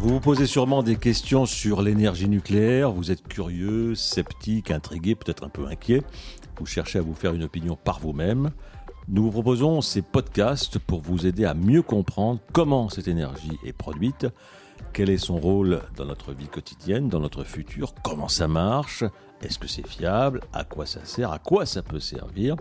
Vous 0.00 0.08
vous 0.08 0.20
posez 0.20 0.46
sûrement 0.46 0.82
des 0.82 0.96
questions 0.96 1.46
sur 1.46 1.80
l'énergie 1.82 2.28
nucléaire, 2.28 2.90
vous 2.90 3.10
êtes 3.10 3.26
curieux, 3.26 3.94
sceptique, 3.94 4.70
intrigué, 4.70 5.14
peut-être 5.14 5.44
un 5.44 5.48
peu 5.48 5.66
inquiet, 5.66 6.02
vous 6.58 6.66
cherchez 6.66 6.98
à 6.98 7.02
vous 7.02 7.14
faire 7.14 7.34
une 7.34 7.44
opinion 7.44 7.76
par 7.76 8.00
vous-même. 8.00 8.50
Nous 9.08 9.24
vous 9.24 9.30
proposons 9.30 9.80
ces 9.80 10.02
podcasts 10.02 10.78
pour 10.78 11.00
vous 11.00 11.26
aider 11.26 11.44
à 11.44 11.54
mieux 11.54 11.82
comprendre 11.82 12.40
comment 12.52 12.88
cette 12.88 13.08
énergie 13.08 13.58
est 13.64 13.72
produite, 13.72 14.26
quel 14.92 15.10
est 15.10 15.18
son 15.18 15.38
rôle 15.38 15.82
dans 15.96 16.04
notre 16.04 16.32
vie 16.32 16.48
quotidienne, 16.48 17.08
dans 17.08 17.20
notre 17.20 17.44
futur, 17.44 17.94
comment 18.02 18.28
ça 18.28 18.48
marche, 18.48 19.04
est-ce 19.40 19.58
que 19.58 19.68
c'est 19.68 19.86
fiable, 19.86 20.40
à 20.52 20.64
quoi 20.64 20.86
ça 20.86 21.04
sert, 21.04 21.32
à 21.32 21.38
quoi 21.38 21.66
ça 21.66 21.82
peut 21.82 22.00
servir. 22.00 22.56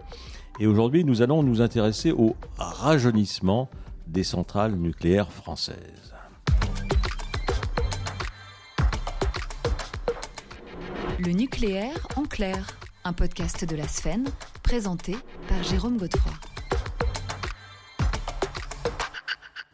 Et 0.60 0.68
aujourd'hui, 0.68 1.04
nous 1.04 1.22
allons 1.22 1.44
nous 1.44 1.62
intéresser 1.62 2.12
au 2.12 2.36
rajeunissement 2.58 3.70
des 4.08 4.24
centrales 4.24 4.76
nucléaires 4.76 5.32
françaises. 5.32 6.14
Le 11.24 11.34
nucléaire 11.34 12.08
en 12.16 12.24
clair, 12.24 12.66
un 13.04 13.14
podcast 13.14 13.64
de 13.64 13.76
la 13.76 13.88
Sphène, 13.88 14.28
présenté 14.64 15.16
par 15.48 15.62
Jérôme 15.62 15.98
Godefroy. 15.98 16.34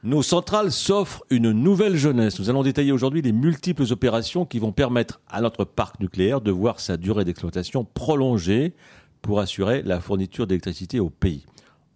Nos 0.03 0.23
centrales 0.23 0.73
s'offrent 0.73 1.23
une 1.29 1.53
nouvelle 1.53 1.95
jeunesse. 1.95 2.37
Nous 2.37 2.49
allons 2.49 2.63
détailler 2.63 2.91
aujourd'hui 2.91 3.21
les 3.21 3.31
multiples 3.31 3.85
opérations 3.91 4.45
qui 4.45 4.59
vont 4.59 4.73
permettre 4.73 5.21
à 5.29 5.39
notre 5.39 5.63
parc 5.63 6.01
nucléaire 6.01 6.41
de 6.41 6.51
voir 6.51 6.81
sa 6.81 6.97
durée 6.97 7.23
d'exploitation 7.23 7.85
prolongée 7.85 8.73
pour 9.21 9.39
assurer 9.39 9.83
la 9.83 10.01
fourniture 10.01 10.47
d'électricité 10.47 10.99
au 10.99 11.09
pays. 11.09 11.45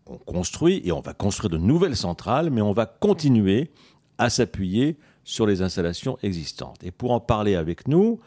On 0.05 0.17
construit 0.17 0.81
et 0.85 0.93
on 0.93 1.01
va 1.01 1.13
construire 1.13 1.49
de 1.49 1.57
nouvelles 1.57 1.97
centrales, 1.97 2.51
mais 2.51 2.61
on 2.61 2.71
va 2.71 2.85
continuer 2.85 3.69
à 4.17 4.29
s'appuyer 4.29 4.97
sur 5.25 5.45
les 5.45 5.61
installations 5.61 6.17
existantes. 6.23 6.81
Et 6.85 6.91
pour 6.91 7.11
en 7.11 7.19
parler 7.19 7.55
avec 7.55 7.89
nous, 7.89 8.21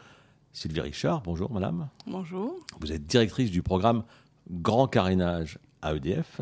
Sylvie 0.55 0.79
Richard, 0.79 1.21
bonjour 1.21 1.51
madame. 1.51 1.89
Bonjour. 2.07 2.55
Vous 2.79 2.93
êtes 2.93 3.05
directrice 3.05 3.51
du 3.51 3.61
programme 3.61 4.05
Grand 4.49 4.87
Carénage 4.87 5.59
à 5.81 5.93
EDF. 5.93 6.39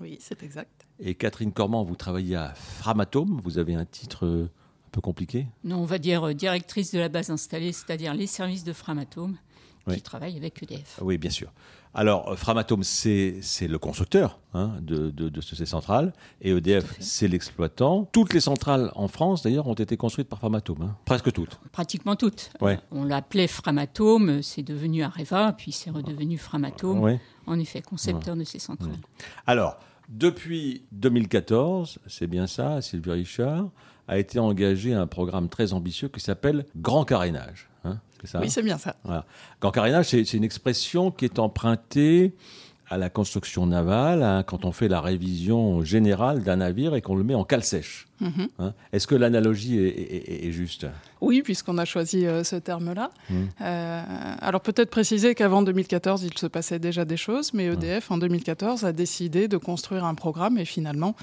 Oui, 0.00 0.18
c'est 0.20 0.42
exact. 0.42 0.86
Et 1.00 1.14
Catherine 1.14 1.50
Cormand, 1.50 1.82
vous 1.82 1.96
travaillez 1.96 2.36
à 2.36 2.52
Framatome. 2.54 3.40
Vous 3.42 3.56
avez 3.56 3.74
un 3.74 3.86
titre 3.86 4.26
euh, 4.26 4.50
un 4.86 4.90
peu 4.90 5.00
compliqué? 5.00 5.46
Non, 5.64 5.78
on 5.78 5.86
va 5.86 5.96
dire 5.96 6.24
euh, 6.24 6.34
directrice 6.34 6.92
de 6.92 6.98
la 6.98 7.08
base 7.08 7.30
installée, 7.30 7.72
c'est-à-dire 7.72 8.12
les 8.12 8.26
services 8.26 8.64
de 8.64 8.74
Framatome 8.74 9.38
Oui. 9.86 9.96
qui 9.96 10.02
travaillent 10.02 10.36
avec 10.38 10.62
EDF. 10.62 10.98
Oui, 11.02 11.18
bien 11.18 11.30
sûr. 11.30 11.52
Alors, 11.92 12.30
euh, 12.32 12.36
Framatome, 12.36 12.82
c'est 12.82 13.40
le 13.68 13.78
constructeur 13.78 14.40
hein, 14.54 14.72
de, 14.80 15.10
de, 15.10 15.28
de 15.28 15.40
ces 15.40 15.66
centrales. 15.66 16.12
Et 16.40 16.50
EDF, 16.50 16.96
c'est 17.00 17.28
l'exploitant. 17.28 18.08
Toutes 18.12 18.32
les 18.34 18.40
centrales 18.40 18.90
en 18.94 19.08
France, 19.08 19.42
d'ailleurs, 19.42 19.66
ont 19.68 19.74
été 19.74 19.96
construites 19.96 20.28
par 20.28 20.38
Framatome. 20.38 20.82
hein. 20.82 20.96
Presque 21.04 21.30
toutes. 21.32 21.60
Pratiquement 21.70 22.16
toutes. 22.16 22.50
Ouais. 22.60 22.78
On 22.90 23.04
l'appelait 23.04 23.46
Framatome, 23.46 24.42
c'est 24.42 24.62
devenu 24.62 25.02
Areva, 25.02 25.52
puis 25.52 25.70
c'est 25.70 25.90
redevenu 25.90 26.38
Framatome. 26.38 27.00
Ouais. 27.00 27.20
En 27.46 27.58
effet, 27.60 27.82
concepteur 27.82 28.36
de 28.36 28.44
ces 28.44 28.58
centrales. 28.58 28.96
Alors, 29.46 29.78
depuis 30.08 30.84
2014, 30.92 31.98
c'est 32.06 32.26
bien 32.26 32.46
ça, 32.46 32.80
Sylvie 32.82 33.10
Richard, 33.12 33.68
a 34.08 34.18
été 34.18 34.38
engagé 34.38 34.92
un 34.94 35.06
programme 35.06 35.48
très 35.48 35.72
ambitieux 35.72 36.08
qui 36.08 36.20
s'appelle 36.20 36.66
Grand 36.76 37.04
Carénage. 37.04 37.68
C'est 38.24 38.32
ça 38.32 38.40
Oui, 38.40 38.50
c'est 38.50 38.62
bien 38.62 38.78
ça. 38.78 38.96
Voilà. 39.04 39.24
C'est 40.02 40.24
c'est 40.24 40.36
une 40.36 40.44
expression 40.44 41.10
qui 41.10 41.24
est 41.24 41.38
empruntée 41.38 42.34
à 42.88 42.98
la 42.98 43.10
construction 43.10 43.66
navale, 43.66 44.22
hein, 44.22 44.42
quand 44.42 44.64
on 44.64 44.72
fait 44.72 44.88
la 44.88 45.00
révision 45.00 45.82
générale 45.82 46.42
d'un 46.42 46.56
navire 46.56 46.94
et 46.94 47.02
qu'on 47.02 47.16
le 47.16 47.24
met 47.24 47.34
en 47.34 47.44
cale 47.44 47.64
sèche. 47.64 48.06
Mhm. 48.24 48.48
Hein. 48.58 48.74
Est-ce 48.92 49.06
que 49.06 49.14
l'analogie 49.14 49.78
est, 49.78 49.88
est- 49.88 50.28
est- 50.30 50.46
est 50.48 50.52
juste? 50.52 50.86
Oui, 51.20 51.42
puisqu'on 51.42 51.78
a 51.78 51.84
choisi 51.84 52.26
euh, 52.26 52.42
ce 52.44 52.56
terme-là. 52.56 53.10
Mm. 53.30 53.34
Euh, 53.60 54.02
alors 54.40 54.60
peut-être 54.60 54.90
préciser 54.90 55.34
qu'avant 55.34 55.62
2014, 55.62 56.22
il 56.24 56.36
se 56.38 56.46
passait 56.46 56.78
déjà 56.78 57.04
des 57.04 57.16
choses, 57.16 57.52
mais 57.54 57.66
EDF, 57.66 58.10
en 58.10 58.18
2014, 58.18 58.84
a 58.84 58.92
décidé 58.92 59.48
de 59.48 59.56
construire 59.56 60.04
un 60.04 60.14
programme 60.14 60.58
et 60.58 60.64
finalement, 60.64 61.14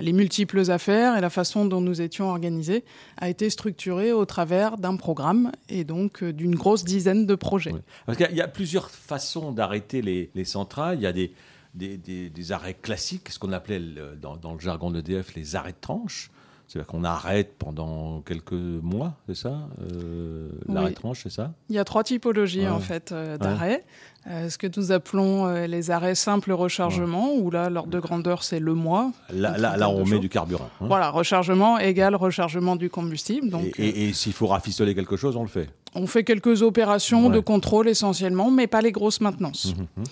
les 0.00 0.12
multiples 0.12 0.70
affaires 0.70 1.16
et 1.16 1.20
la 1.20 1.30
façon 1.30 1.64
dont 1.64 1.80
nous 1.80 2.00
étions 2.00 2.28
organisés 2.30 2.84
a 3.16 3.28
été 3.28 3.48
structurée 3.50 4.12
au 4.12 4.24
travers 4.24 4.76
d'un 4.76 4.96
programme 4.96 5.52
et 5.68 5.84
donc 5.84 6.22
euh, 6.22 6.32
d'une 6.32 6.54
grosse 6.54 6.84
dizaine 6.84 7.26
de 7.26 7.34
projets. 7.34 7.72
Oui. 7.72 7.80
Parce 8.06 8.18
il 8.30 8.36
y 8.36 8.40
a 8.42 8.48
plusieurs 8.48 8.90
façons 8.90 9.52
d'arrêter 9.52 10.02
les, 10.02 10.30
les 10.34 10.44
centrales. 10.44 10.98
Il 10.98 11.02
y 11.02 11.06
a 11.06 11.12
des, 11.12 11.32
des, 11.74 11.96
des- 11.96 12.30
des 12.30 12.52
arrêts 12.52 12.74
classiques, 12.74 13.28
ce 13.30 13.38
qu'on 13.38 13.52
appelait 13.52 13.78
le- 13.80 14.16
dans, 14.20 14.36
dans 14.36 14.54
le 14.54 14.60
jargon 14.60 14.90
d'EDF 14.90 15.34
les 15.34 15.54
arrêts 15.56 15.72
de 15.72 15.76
tranche. 15.80 16.30
C'est-à-dire 16.72 16.86
qu'on 16.86 17.02
arrête 17.02 17.54
pendant 17.58 18.20
quelques 18.20 18.52
mois, 18.52 19.14
c'est 19.26 19.34
ça 19.34 19.68
Euh, 19.82 20.48
L'arrêt 20.68 20.90
Oui. 20.90 20.94
tranche, 20.94 21.20
c'est 21.24 21.32
ça? 21.32 21.52
Il 21.68 21.74
y 21.74 21.80
a 21.80 21.84
trois 21.84 22.04
typologies 22.04 22.60
Ouais. 22.60 22.68
en 22.68 22.78
fait 22.78 23.10
euh, 23.10 23.36
d'arrêts. 23.38 23.84
Euh, 24.28 24.48
ce 24.48 24.56
que 24.56 24.68
nous 24.76 24.92
appelons 24.92 25.46
euh, 25.48 25.66
les 25.66 25.90
arrêts 25.90 26.14
simples 26.14 26.52
rechargement, 26.52 27.32
où 27.34 27.50
là 27.50 27.70
l'ordre 27.70 27.90
de 27.90 27.98
grandeur 27.98 28.44
c'est 28.44 28.60
le 28.60 28.74
mois. 28.74 29.10
Là, 29.32 29.58
là, 29.58 29.88
on 29.90 30.00
met 30.00 30.04
jours. 30.12 30.20
du 30.20 30.28
carburant. 30.28 30.70
hein. 30.80 30.86
Voilà, 30.86 31.10
rechargement 31.10 31.76
égale 31.78 32.14
rechargement 32.14 32.76
du 32.76 32.88
combustible. 32.88 33.50
Donc 33.50 33.78
et 33.80 33.88
et- 33.88 34.08
et 34.10 34.12
s'il 34.12 34.32
faut 34.32 34.46
rafistoler 34.46 34.94
quelque 34.94 35.16
chose, 35.16 35.36
on 35.36 35.42
le 35.42 35.48
fait? 35.48 35.68
on 35.96 36.06
fait 36.06 36.22
quelques 36.22 36.62
opérations 36.62 37.30
de 37.30 37.40
contrôle 37.40 37.88
essentiellement, 37.88 38.52
mais 38.52 38.68
pas 38.68 38.80
les 38.80 38.92
grosses 38.92 39.20
maintenances. 39.20 39.74
Mhm. 39.76 40.04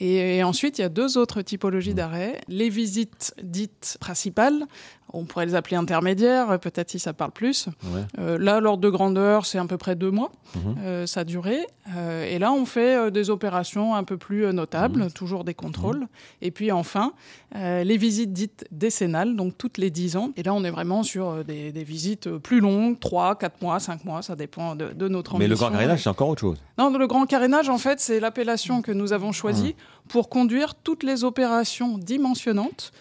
Et, 0.00 0.38
et 0.38 0.42
ensuite, 0.42 0.78
il 0.78 0.82
y 0.82 0.84
a 0.84 0.88
deux 0.88 1.16
autres 1.16 1.42
typologies 1.42 1.92
Mmh. 1.92 1.94
d'arrêts. 1.94 2.40
Les 2.48 2.68
visites 2.70 3.34
dites 3.42 3.96
principales, 4.00 4.64
on 5.12 5.24
pourrait 5.24 5.46
les 5.46 5.54
appeler 5.54 5.76
intermédiaires, 5.76 6.50
euh, 6.50 6.58
peut-être 6.58 6.90
si 6.90 6.98
ça 6.98 7.12
parle 7.12 7.30
plus. 7.32 7.66
Ouais. 7.84 8.02
Euh, 8.18 8.38
là, 8.38 8.60
l'ordre 8.60 8.82
de 8.82 8.88
grandeur, 8.90 9.46
c'est 9.46 9.58
à 9.58 9.64
peu 9.64 9.76
près 9.78 9.94
deux 9.96 10.10
mois, 10.10 10.32
Mhm. 10.54 10.74
euh, 10.80 11.06
sa 11.06 11.24
durée. 11.24 11.66
Euh, 11.96 12.24
et 12.24 12.38
là, 12.38 12.52
on 12.52 12.64
fait 12.66 12.96
euh, 12.96 13.10
des 13.10 13.30
opérations 13.30 13.94
un 13.94 14.04
peu 14.04 14.16
plus 14.16 14.52
notables, 14.52 15.04
Mmh. 15.06 15.10
toujours 15.12 15.44
des 15.44 15.54
contrôles. 15.54 16.06
Et 16.40 16.50
puis 16.50 16.70
enfin, 16.72 17.12
les 17.54 17.96
visites 17.96 18.32
dites 18.32 18.64
décennales, 18.70 19.36
donc 19.36 19.58
toutes 19.58 19.78
les 19.78 19.90
dix 19.90 20.16
ans. 20.16 20.30
Et 20.36 20.42
là, 20.42 20.54
on 20.54 20.64
est 20.64 20.70
vraiment 20.70 21.02
sur 21.02 21.44
des, 21.44 21.70
des 21.72 21.84
visites 21.84 22.28
plus 22.38 22.60
longues, 22.60 22.98
trois, 22.98 23.36
quatre 23.36 23.60
mois, 23.60 23.78
cinq 23.80 24.04
mois, 24.04 24.22
ça 24.22 24.36
dépend 24.36 24.74
de, 24.74 24.88
de 24.92 25.08
notre 25.08 25.32
Mais 25.38 25.44
ambition. 25.44 25.50
le 25.50 25.56
grand 25.56 25.70
carénage, 25.78 26.02
c'est 26.02 26.08
encore 26.10 26.28
autre 26.28 26.40
chose. 26.40 26.58
Non, 26.78 26.90
le 26.96 27.06
grand 27.06 27.26
carénage, 27.26 27.68
en 27.68 27.78
fait, 27.78 28.00
c'est 28.00 28.20
l'appellation 28.20 28.80
que 28.82 28.92
nous 28.92 29.12
avons 29.12 29.32
choisie 29.32 29.74
pour 30.08 30.28
conduire 30.28 30.74
toutes 30.74 31.02
les 31.02 31.24
opérations 31.24 31.98
dimensionnantes 31.98 32.92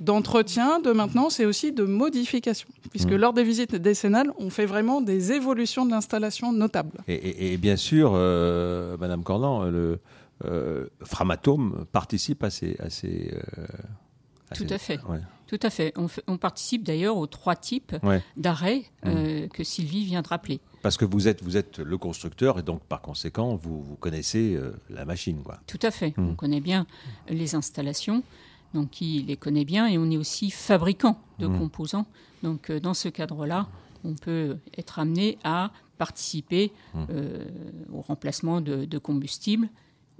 d'entretien, 0.00 0.80
de 0.80 0.92
maintenance 0.92 1.40
et 1.40 1.46
aussi 1.46 1.72
de 1.72 1.84
modification. 1.84 2.68
Puisque 2.90 3.10
Mm. 3.12 3.16
lors 3.16 3.32
des 3.32 3.44
visites 3.44 3.76
décennales, 3.76 4.32
on 4.38 4.50
fait 4.50 4.66
vraiment 4.66 5.00
des 5.00 5.32
évolutions 5.32 5.84
de 5.86 5.90
l'installation 5.90 6.52
notables. 6.52 6.98
Et, 7.06 7.14
et- 7.14 7.52
et 7.52 7.56
bien 7.58 7.76
sûr, 7.76 8.12
euh, 8.14 8.96
Madame 8.98 9.22
Cordan, 9.22 9.68
le 9.70 9.98
euh, 10.46 10.86
Framatome 11.02 11.84
participe 11.92 12.42
à 12.42 12.50
ces. 12.50 12.74
À 12.80 12.88
ces, 12.88 13.30
euh, 13.58 13.66
Tout 14.56 14.66
ces- 14.66 14.72
à 14.72 14.78
fait. 14.78 14.98
Ouais. 15.06 15.20
Tout 15.46 15.58
à 15.62 15.68
fait. 15.70 15.92
On, 15.96 16.08
fait- 16.08 16.22
on 16.28 16.38
participe 16.38 16.82
d'ailleurs 16.84 17.16
aux 17.18 17.26
trois 17.26 17.56
types 17.56 17.94
Ouais. 18.02 18.22
d'arrêts 18.36 18.84
Mmh. 19.04 19.08
euh, 19.08 19.48
que 19.48 19.64
Sylvie 19.64 20.04
vient 20.04 20.22
de 20.22 20.28
rappeler. 20.28 20.60
Parce 20.82 20.96
que 20.96 21.04
vous 21.04 21.28
êtes, 21.28 21.42
vous 21.42 21.56
êtes 21.58 21.78
le 21.78 21.98
constructeur 21.98 22.58
et 22.58 22.62
donc 22.62 22.80
par 22.84 23.02
conséquent, 23.02 23.54
vous, 23.56 23.82
vous 23.82 23.96
connaissez 23.96 24.54
euh, 24.56 24.72
la 24.88 25.04
machine. 25.04 25.42
Quoi. 25.42 25.58
Tout 25.66 25.78
à 25.82 25.90
fait. 25.90 26.14
Mm. 26.16 26.28
On 26.30 26.34
connaît 26.36 26.60
bien 26.60 26.86
les 27.28 27.54
installations, 27.54 28.22
donc 28.74 28.90
qui 28.90 29.22
les 29.26 29.36
connaît 29.36 29.64
bien, 29.64 29.86
et 29.88 29.98
on 29.98 30.10
est 30.10 30.16
aussi 30.16 30.50
fabricant 30.50 31.18
de 31.38 31.46
Mm. 31.46 31.58
composants. 31.58 32.06
Donc 32.42 32.70
euh, 32.70 32.80
dans 32.80 32.94
ce 32.94 33.08
cadre-là, 33.08 33.66
on 34.04 34.14
peut 34.14 34.56
être 34.78 34.98
amené 34.98 35.38
à 35.44 35.70
participer 35.98 36.72
Mm. 36.94 36.98
euh, 37.10 37.44
au 37.92 38.00
remplacement 38.00 38.60
de, 38.60 38.84
de 38.84 38.98
combustible 38.98 39.68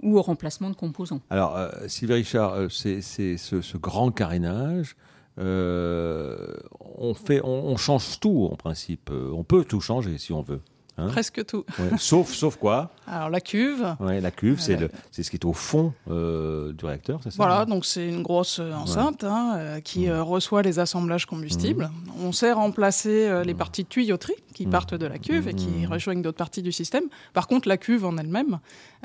ou 0.03 0.17
au 0.17 0.21
remplacement 0.21 0.69
de 0.69 0.75
composants. 0.75 1.21
Alors, 1.29 1.55
euh, 1.57 1.69
Sylvie 1.87 2.13
Richard, 2.15 2.53
euh, 2.53 2.69
c'est 2.69 3.01
ce, 3.01 3.61
ce 3.61 3.77
grand 3.77 4.11
carénage. 4.11 4.95
euh, 5.39 6.55
on, 6.97 7.13
fait, 7.13 7.41
on, 7.43 7.67
on 7.67 7.77
change 7.77 8.19
tout 8.19 8.49
en 8.51 8.55
principe. 8.55 9.09
On 9.11 9.43
peut 9.43 9.63
tout 9.63 9.79
changer 9.81 10.17
si 10.17 10.33
on 10.33 10.41
veut. 10.41 10.61
Hein 10.97 11.07
Presque 11.07 11.45
tout. 11.45 11.63
Ouais. 11.79 11.97
sauf, 11.97 12.33
sauf 12.33 12.57
quoi 12.57 12.91
Alors 13.07 13.29
la 13.29 13.39
cuve, 13.41 13.95
ouais, 14.01 14.19
La 14.21 14.29
cuve, 14.29 14.59
c'est 14.59 14.79
Euh, 14.81 14.87
ce 15.11 15.21
qui 15.29 15.37
est 15.37 15.45
au 15.45 15.53
fond 15.53 15.93
euh, 16.09 16.73
du 16.73 16.85
réacteur, 16.85 17.19
c'est 17.23 17.31
ça 17.31 17.35
Voilà, 17.37 17.65
donc 17.65 17.85
c'est 17.85 18.07
une 18.07 18.21
grosse 18.21 18.59
euh, 18.59 18.73
enceinte 18.73 19.23
hein, 19.23 19.53
euh, 19.55 19.79
qui 19.79 20.07
Mmh. 20.07 20.19
reçoit 20.19 20.61
les 20.61 20.79
assemblages 20.79 21.25
combustibles. 21.25 21.89
On 22.21 22.31
sait 22.33 22.51
remplacer 22.51 23.27
euh, 23.27 23.41
Mmh. 23.43 23.47
les 23.47 23.53
parties 23.53 23.83
de 23.83 23.87
tuyauterie 23.89 24.35
qui 24.53 24.65
partent 24.67 24.93
de 24.93 25.05
la 25.05 25.17
cuve 25.17 25.47
et 25.47 25.53
qui 25.53 25.85
rejoignent 25.85 26.21
d'autres 26.21 26.37
parties 26.37 26.61
du 26.61 26.71
système. 26.73 27.05
Par 27.33 27.47
contre, 27.47 27.67
la 27.69 27.77
cuve 27.77 28.05
en 28.05 28.17
elle-même, 28.17 28.59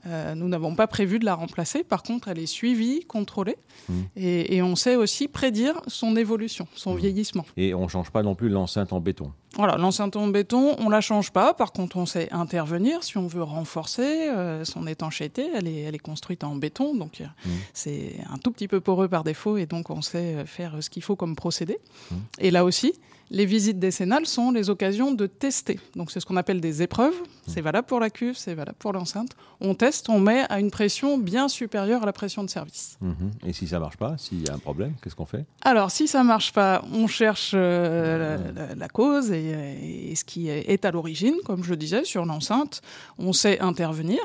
euh, 0.06 0.34
nous 0.34 0.48
n'avons 0.48 0.74
pas 0.74 0.88
prévu 0.88 1.18
de 1.20 1.24
la 1.24 1.34
remplacer. 1.34 1.84
Par 1.84 2.02
contre, 2.02 2.28
elle 2.28 2.38
est 2.40 2.46
suivie, 2.46 3.00
contrôlée 3.06 3.56
Mmh. 3.88 3.92
et, 4.16 4.56
et 4.56 4.62
on 4.62 4.74
sait 4.74 4.96
aussi 4.96 5.28
prédire 5.28 5.80
son 5.86 6.16
évolution, 6.16 6.66
son 6.74 6.94
Mmh. 6.94 6.98
vieillissement. 6.98 7.44
Et 7.56 7.74
on 7.74 7.84
ne 7.84 7.88
change 7.88 8.10
pas 8.10 8.22
non 8.24 8.34
plus 8.34 8.48
l'enceinte 8.48 8.92
en 8.92 9.00
béton. 9.00 9.32
Voilà, 9.56 9.76
l'enceinte 9.76 10.16
en 10.16 10.26
béton, 10.28 10.76
on 10.78 10.88
la 10.88 11.00
change 11.00 11.30
pas. 11.30 11.54
Par 11.54 11.72
contre, 11.72 11.96
on 11.96 12.06
sait 12.06 12.28
intervenir 12.32 13.02
si 13.02 13.16
on 13.18 13.26
veut 13.26 13.42
renforcer 13.42 14.28
euh, 14.28 14.64
son 14.64 14.86
étanchéité. 14.86 15.48
Elle 15.54 15.68
est, 15.68 15.80
elle 15.82 15.94
est 15.94 15.98
construite 15.98 16.44
en 16.44 16.54
béton, 16.56 16.94
donc 16.94 17.20
euh, 17.20 17.26
Mmh. 17.44 17.50
c'est 17.74 18.16
un 18.30 18.38
tout 18.38 18.50
petit 18.50 18.68
peu 18.68 18.80
poreux 18.80 19.08
par 19.08 19.24
défaut, 19.24 19.56
et 19.56 19.66
donc 19.66 19.90
on 19.90 20.02
sait 20.02 20.34
euh, 20.34 20.46
faire 20.46 20.82
ce 20.82 20.90
qu'il 20.90 21.02
faut 21.02 21.16
comme 21.16 21.36
procédé. 21.36 21.78
Mmh. 22.10 22.14
Et 22.38 22.50
là 22.50 22.64
aussi, 22.64 22.94
Les 23.30 23.44
visites 23.44 23.78
décennales 23.78 24.26
sont 24.26 24.52
les 24.52 24.70
occasions 24.70 25.12
de 25.12 25.26
tester. 25.26 25.80
Donc 25.96 26.10
c'est 26.10 26.20
ce 26.20 26.26
qu'on 26.26 26.36
appelle 26.36 26.60
des 26.60 26.82
épreuves. 26.82 27.14
C'est 27.48 27.60
valable 27.60 27.86
pour 27.86 28.00
la 28.00 28.10
cuve, 28.10 28.36
c'est 28.36 28.54
valable 28.54 28.76
pour 28.78 28.92
l'enceinte. 28.92 29.30
On 29.60 29.74
teste, 29.74 30.08
on 30.08 30.20
met 30.20 30.44
à 30.48 30.60
une 30.60 30.70
pression 30.70 31.18
bien 31.18 31.48
supérieure 31.48 32.02
à 32.02 32.06
la 32.06 32.12
pression 32.12 32.44
de 32.44 32.50
service. 32.50 32.98
Mhm. 33.00 33.30
Et 33.46 33.52
si 33.52 33.66
ça 33.66 33.78
marche 33.78 33.96
pas, 33.96 34.16
s'il 34.18 34.46
y 34.46 34.50
a 34.50 34.54
un 34.54 34.58
problème, 34.58 34.94
qu'est-ce 35.02 35.16
qu'on 35.16 35.26
fait? 35.26 35.44
Alors 35.62 35.90
si 35.90 36.06
ça 36.06 36.22
marche 36.22 36.52
pas, 36.52 36.84
on 36.92 37.06
cherche 37.06 37.52
euh, 37.54 38.38
la, 38.54 38.74
la, 38.74 38.88
cause 38.88 39.32
et, 39.32 40.10
et, 40.10 40.14
ce 40.14 40.24
qui 40.24 40.48
est 40.48 40.84
à 40.84 40.90
l'origine, 40.90 41.34
comme 41.44 41.64
je 41.64 41.70
le 41.70 41.76
disais, 41.76 42.04
sur 42.04 42.24
l'enceinte. 42.24 42.80
On 43.18 43.32
sait 43.32 43.58
intervenir. 43.60 44.20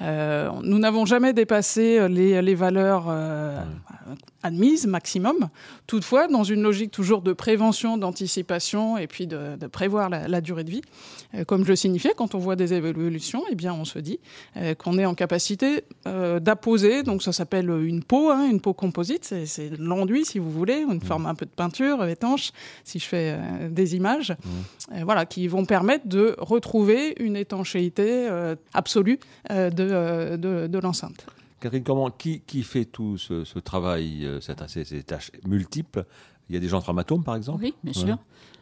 Euh, 0.00 0.50
nous 0.62 0.78
n'avons 0.78 1.06
jamais 1.06 1.32
dépassé 1.32 2.08
les, 2.08 2.42
les 2.42 2.54
valeurs 2.54 3.06
euh, 3.08 3.62
admises 4.42 4.86
maximum. 4.86 5.48
Toutefois, 5.86 6.28
dans 6.28 6.44
une 6.44 6.62
logique 6.62 6.90
toujours 6.90 7.22
de 7.22 7.32
prévention, 7.32 7.96
d'anticipation 7.96 8.98
et 8.98 9.06
puis 9.06 9.26
de, 9.26 9.56
de 9.56 9.66
prévoir 9.66 10.08
la, 10.08 10.28
la, 10.28 10.40
durée 10.40 10.64
de 10.64 10.70
vie, 10.70 10.82
euh, 11.34 11.44
comme 11.44 11.64
je 11.64 11.70
le 11.70 11.76
signifiais, 11.76 12.12
quand 12.16 12.34
on 12.34 12.38
voit 12.38 12.56
des 12.56 12.74
évolutions, 12.74 13.44
eh 13.50 13.54
bien, 13.54 13.72
on 13.72 13.84
se 13.84 13.98
dit 13.98 14.20
euh, 14.56 14.74
qu'on 14.74 14.98
est 14.98 15.06
en 15.06 15.14
capacité 15.14 15.84
euh, 16.06 16.40
d'apposer. 16.40 17.02
Donc, 17.02 17.22
ça 17.22 17.32
s'appelle 17.32 17.70
une 17.70 18.02
peau, 18.02 18.30
hein, 18.30 18.48
une 18.50 18.60
peau 18.60 18.74
composite. 18.74 19.34
C'est 19.46 19.70
de 19.70 19.82
l'enduit, 19.82 20.24
si 20.24 20.38
vous 20.38 20.50
voulez, 20.50 20.84
une 20.88 21.00
forme 21.00 21.26
un 21.26 21.34
peu 21.34 21.46
de 21.46 21.50
peinture 21.50 22.04
étanche, 22.06 22.50
si 22.84 22.98
je 22.98 23.06
fais 23.06 23.38
des 23.70 23.94
images, 23.96 24.30
mmh. 24.32 25.02
voilà, 25.04 25.26
qui 25.26 25.48
vont 25.48 25.64
permettre 25.64 26.06
de 26.06 26.34
retrouver 26.38 27.14
une 27.20 27.36
étanchéité 27.36 28.28
absolue 28.74 29.18
de, 29.50 30.36
de, 30.36 30.66
de 30.66 30.78
l'enceinte. 30.78 31.26
Catherine, 31.62 31.84
comment, 31.84 32.10
qui, 32.10 32.40
qui 32.40 32.62
fait 32.62 32.84
tout 32.84 33.16
ce, 33.16 33.44
ce 33.44 33.58
travail, 33.58 34.28
cette, 34.40 34.68
ces, 34.68 34.84
ces, 34.84 35.02
tâches 35.02 35.30
multiples? 35.46 36.04
Il 36.48 36.54
y 36.54 36.58
a 36.58 36.60
des 36.60 36.68
gens 36.68 36.78
de 36.78 36.82
Framatome, 36.84 37.24
par 37.24 37.36
exemple? 37.36 37.62
Oui, 37.62 37.74
bien 37.82 37.92
sûr. 37.92 38.08
Ouais. 38.08 38.16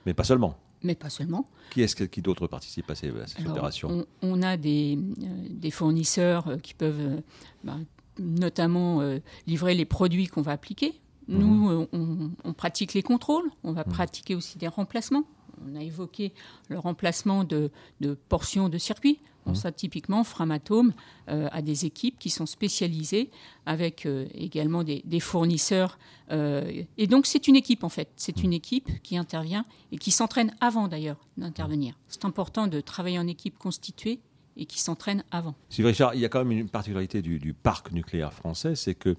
Mais 0.06 0.14
pas 0.14 0.24
seulement 0.24 0.56
mais 0.82 0.94
pas 0.94 1.10
seulement. 1.10 1.46
Qui 1.70 1.82
est-ce 1.82 2.04
qui 2.04 2.22
d'autre 2.22 2.46
participe 2.46 2.90
à 2.90 2.94
ces, 2.94 3.08
à 3.08 3.26
ces 3.26 3.40
Alors, 3.40 3.52
opérations? 3.52 4.06
on, 4.22 4.28
on, 4.28 4.42
a 4.42 4.56
des, 4.56 4.96
euh, 4.96 5.46
des 5.48 5.70
fournisseurs 5.70 6.48
euh, 6.48 6.56
qui 6.56 6.74
peuvent 6.74 7.00
euh, 7.00 7.20
bah, 7.64 7.76
notamment 8.18 9.00
euh, 9.00 9.18
livrer 9.46 9.74
les 9.74 9.84
produits 9.84 10.26
qu'on 10.26 10.42
va 10.42 10.52
appliquer. 10.52 11.00
Mmh. 11.28 11.38
Nous, 11.38 11.88
on, 11.92 12.32
on, 12.44 12.52
pratique 12.52 12.94
les 12.94 13.02
contrôles, 13.02 13.48
on 13.62 13.72
va 13.72 13.82
mmh. 13.82 13.92
pratiquer 13.92 14.34
aussi 14.34 14.58
des 14.58 14.68
remplacements. 14.68 15.24
On 15.64 15.76
a 15.76 15.82
évoqué 15.82 16.32
le 16.68 16.78
remplacement 16.78 17.44
de, 17.44 17.70
de 18.00 18.14
portions 18.14 18.68
de 18.68 18.78
circuits. 18.78 19.20
Bon, 19.46 19.54
ça, 19.54 19.72
typiquement, 19.72 20.22
Framatome 20.24 20.92
euh, 21.28 21.48
a 21.50 21.62
des 21.62 21.86
équipes 21.86 22.18
qui 22.18 22.30
sont 22.30 22.46
spécialisées 22.46 23.30
avec 23.66 24.06
euh, 24.06 24.26
également 24.34 24.84
des, 24.84 25.02
des 25.04 25.20
fournisseurs. 25.20 25.98
Euh, 26.30 26.82
et 26.98 27.06
donc, 27.06 27.26
c'est 27.26 27.48
une 27.48 27.56
équipe, 27.56 27.84
en 27.84 27.88
fait. 27.88 28.08
C'est 28.16 28.42
une 28.42 28.52
équipe 28.52 29.02
qui 29.02 29.16
intervient 29.16 29.64
et 29.92 29.98
qui 29.98 30.10
s'entraîne 30.10 30.54
avant, 30.60 30.88
d'ailleurs, 30.88 31.16
d'intervenir. 31.36 31.94
C'est 32.08 32.24
important 32.24 32.66
de 32.66 32.80
travailler 32.80 33.18
en 33.18 33.26
équipe 33.26 33.58
constituée 33.58 34.20
et 34.56 34.66
qui 34.66 34.80
s'entraîne 34.80 35.24
avant. 35.30 35.54
Sylvie 35.70 35.88
Richard, 35.88 36.14
il 36.14 36.20
y 36.20 36.24
a 36.24 36.28
quand 36.28 36.44
même 36.44 36.52
une 36.52 36.68
particularité 36.68 37.22
du, 37.22 37.38
du 37.38 37.54
parc 37.54 37.92
nucléaire 37.92 38.32
français, 38.32 38.74
c'est 38.74 38.94
que 38.94 39.16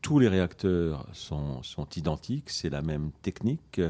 tous 0.00 0.18
les 0.18 0.28
réacteurs 0.28 1.06
sont, 1.12 1.62
sont 1.62 1.86
identiques, 1.96 2.50
c'est 2.50 2.70
la 2.70 2.82
même 2.82 3.12
technique. 3.22 3.80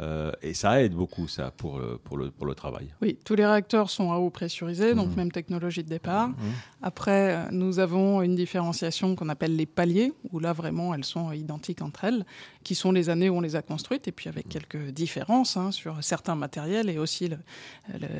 Euh, 0.00 0.32
et 0.40 0.54
ça 0.54 0.82
aide 0.82 0.94
beaucoup, 0.94 1.28
ça, 1.28 1.50
pour 1.50 1.78
le, 1.78 1.98
pour, 1.98 2.16
le, 2.16 2.30
pour 2.30 2.46
le 2.46 2.54
travail. 2.54 2.88
Oui, 3.02 3.18
tous 3.24 3.34
les 3.34 3.44
réacteurs 3.44 3.90
sont 3.90 4.10
à 4.10 4.16
eau 4.16 4.30
pressurisée, 4.30 4.94
donc 4.94 5.10
mmh. 5.10 5.16
même 5.16 5.32
technologie 5.32 5.82
de 5.84 5.88
départ. 5.88 6.28
Mmh. 6.28 6.36
Après, 6.82 7.50
nous 7.50 7.78
avons 7.78 8.22
une 8.22 8.34
différenciation 8.34 9.14
qu'on 9.14 9.28
appelle 9.28 9.54
les 9.54 9.66
paliers, 9.66 10.12
où 10.30 10.38
là, 10.38 10.52
vraiment, 10.52 10.94
elles 10.94 11.04
sont 11.04 11.32
identiques 11.32 11.82
entre 11.82 12.04
elles, 12.04 12.24
qui 12.64 12.74
sont 12.74 12.90
les 12.92 13.10
années 13.10 13.28
où 13.28 13.36
on 13.36 13.40
les 13.40 13.54
a 13.54 13.62
construites, 13.62 14.08
et 14.08 14.12
puis 14.12 14.28
avec 14.28 14.48
quelques 14.48 14.90
différences 14.90 15.56
hein, 15.56 15.70
sur 15.72 16.02
certains 16.02 16.36
matériels 16.36 16.88
et 16.88 16.98
aussi 16.98 17.28
le, 17.28 17.38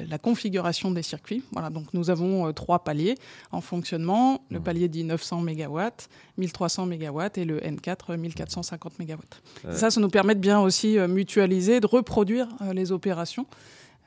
la 0.08 0.18
configuration 0.18 0.90
des 0.90 1.02
circuits. 1.02 1.42
Voilà, 1.52 1.70
donc 1.70 1.94
nous 1.94 2.10
avons 2.10 2.48
euh, 2.48 2.52
trois 2.52 2.84
paliers 2.84 3.16
en 3.50 3.60
fonctionnement. 3.60 4.44
Le 4.50 4.60
mmh. 4.60 4.62
palier 4.62 4.88
dit 4.88 5.04
900 5.04 5.40
MW, 5.42 5.80
1300 6.38 6.86
MW 6.86 7.20
et 7.36 7.44
le 7.44 7.60
N4 7.60 8.16
1450 8.16 8.98
MW. 8.98 9.14
Ça, 9.72 9.90
ça 9.90 10.00
nous 10.00 10.08
permet 10.08 10.34
de 10.34 10.40
bien 10.40 10.60
aussi 10.60 10.98
euh, 10.98 11.08
mutualiser 11.08 11.80
de 11.80 11.86
reproduire 11.86 12.48
euh, 12.62 12.72
les 12.72 12.92
opérations 12.92 13.46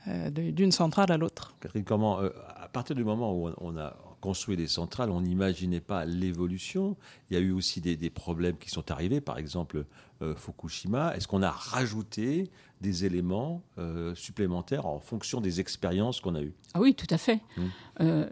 euh, 0.08 0.30
d'une 0.30 0.70
centrale 0.70 1.10
à 1.10 1.16
l'autre. 1.16 1.54
Catherine, 1.60 1.82
comment, 1.84 2.20
euh, 2.20 2.30
à 2.62 2.68
partir 2.68 2.94
du 2.94 3.02
moment 3.02 3.32
où 3.34 3.50
on 3.60 3.76
a 3.76 3.96
construit 4.20 4.56
des 4.56 4.68
centrales, 4.68 5.10
on 5.10 5.20
n'imaginait 5.20 5.80
pas 5.80 6.04
l'évolution. 6.04 6.96
Il 7.30 7.34
y 7.34 7.36
a 7.36 7.40
eu 7.40 7.52
aussi 7.52 7.80
des, 7.80 7.96
des, 7.96 8.10
problèmes 8.10 8.56
qui 8.58 8.70
sont 8.70 8.90
arrivés, 8.90 9.20
par 9.20 9.38
exemple 9.38 9.84
euh, 10.22 10.34
Fukushima. 10.34 11.14
Est-ce 11.14 11.28
qu'on 11.28 11.42
a 11.42 11.50
rajouté 11.50 12.50
des 12.80 13.04
éléments 13.04 13.62
euh, 13.76 14.14
supplémentaires 14.14 14.86
en 14.86 14.98
fonction 14.98 15.42
des 15.42 15.60
expériences 15.60 16.22
qu'on 16.22 16.34
a 16.34 16.40
eues? 16.40 16.54
Ah 16.72 16.80
oui, 16.80 16.94
tout 16.94 17.06
à 17.10 17.18
fait. 17.18 17.40
Mmh. 17.56 17.62
Euh, 18.00 18.26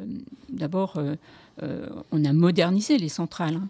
D'abord, 0.48 0.98
on 1.60 2.24
a 2.24 2.32
modernisé 2.32 2.96
les 2.96 3.08
centrales. 3.08 3.60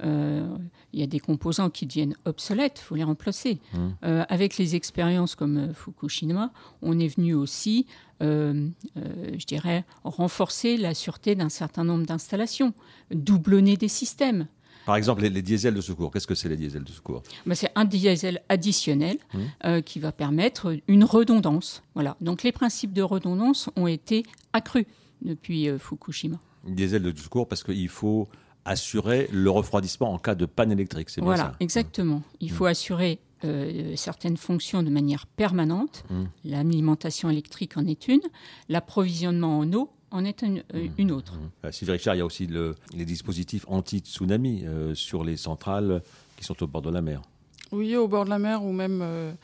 Hein. 0.00 0.58
il 0.92 1.00
y 1.00 1.02
a 1.02 1.06
des 1.06 1.20
composants 1.20 1.70
qui 1.70 1.86
deviennent 1.86 2.16
obsolètes, 2.26 2.80
il 2.80 2.84
faut 2.84 2.94
les 2.94 3.04
remplacer. 3.04 3.58
Mmh. 3.72 4.24
avec 4.28 4.56
les 4.56 4.76
expériences 4.76 5.34
comme 5.34 5.72
Fukushima, 5.74 6.52
on 6.80 6.98
est 6.98 7.08
venu 7.08 7.34
aussi 7.34 7.86
euh, 8.22 8.68
euh, 8.96 9.36
je 9.38 9.46
dirais, 9.46 9.84
renforcer 10.04 10.76
la 10.76 10.94
sûreté 10.94 11.34
d'un 11.34 11.48
certain 11.48 11.84
nombre 11.84 12.06
d'installations, 12.06 12.72
doublonner 13.10 13.76
des 13.76 13.88
systèmes. 13.88 14.46
Par 14.86 14.96
exemple, 14.96 15.22
les, 15.22 15.30
les 15.30 15.42
diesels 15.42 15.74
de 15.74 15.80
secours, 15.80 16.10
qu'est-ce 16.10 16.26
que 16.26 16.34
c'est 16.34 16.48
les 16.48 16.56
diesels 16.56 16.84
de 16.84 16.90
secours? 16.92 17.22
Ben, 17.46 17.54
C'est 17.54 17.70
un 17.74 17.84
diesel 17.84 18.42
additionnel 18.48 19.16
mmh. 19.32 19.38
euh, 19.64 19.80
qui 19.80 19.98
va 19.98 20.12
permettre 20.12 20.76
une 20.88 21.04
redondance. 21.04 21.82
Voilà. 21.94 22.16
Donc 22.20 22.42
les 22.42 22.52
principes 22.52 22.92
de 22.92 23.02
redondance 23.02 23.70
ont 23.76 23.86
été 23.86 24.24
accrus 24.52 24.86
depuis 25.22 25.68
Fukushima. 25.78 26.38
Diesel 26.66 27.02
de 27.02 27.18
secours 27.18 27.48
parce 27.48 27.62
qu'il 27.62 27.88
faut 27.88 28.28
assurer 28.64 29.28
le 29.32 29.50
refroidissement 29.50 30.12
en 30.12 30.18
cas 30.18 30.34
de 30.34 30.46
panne 30.46 30.72
électrique, 30.72 31.10
c'est 31.10 31.20
voilà, 31.20 31.42
bien 31.42 31.50
ça? 31.52 31.56
exactement. 31.60 32.22
Il 32.40 32.50
faut 32.50 32.64
mmh. 32.64 32.68
assurer 32.68 33.18
euh, 33.44 33.96
certaines 33.96 34.36
fonctions 34.36 34.82
de 34.82 34.90
manière 34.90 35.26
permanente. 35.26 36.04
Mmh. 36.10 36.24
L'alimentation 36.44 37.30
électrique 37.30 37.76
en 37.76 37.86
est 37.86 38.08
une, 38.08 38.22
l'approvisionnement 38.68 39.58
en 39.58 39.72
eau 39.72 39.90
en 40.10 40.24
est 40.24 40.42
une, 40.42 40.58
mmh. 40.72 40.78
une 40.98 41.10
autre. 41.10 41.34
Mmh. 41.34 41.72
Sylvie 41.72 41.92
Richard, 41.92 42.14
il 42.14 42.18
y 42.18 42.20
a 42.20 42.26
aussi 42.26 42.46
le, 42.46 42.74
les 42.94 43.04
dispositifs 43.04 43.64
anti-tsunami 43.68 44.64
euh, 44.64 44.94
sur 44.94 45.24
les 45.24 45.36
centrales 45.36 46.02
qui 46.36 46.44
sont 46.44 46.62
au 46.62 46.66
bord 46.66 46.82
de 46.82 46.90
la 46.90 47.02
mer. 47.02 47.22
Oui, 47.72 47.96
au 47.96 48.06
bord 48.06 48.24
de 48.24 48.30
la 48.30 48.38
mer 48.38 48.62
ou 48.62 48.72
même 48.72 49.00
euh, 49.02 49.32
euh, 49.32 49.34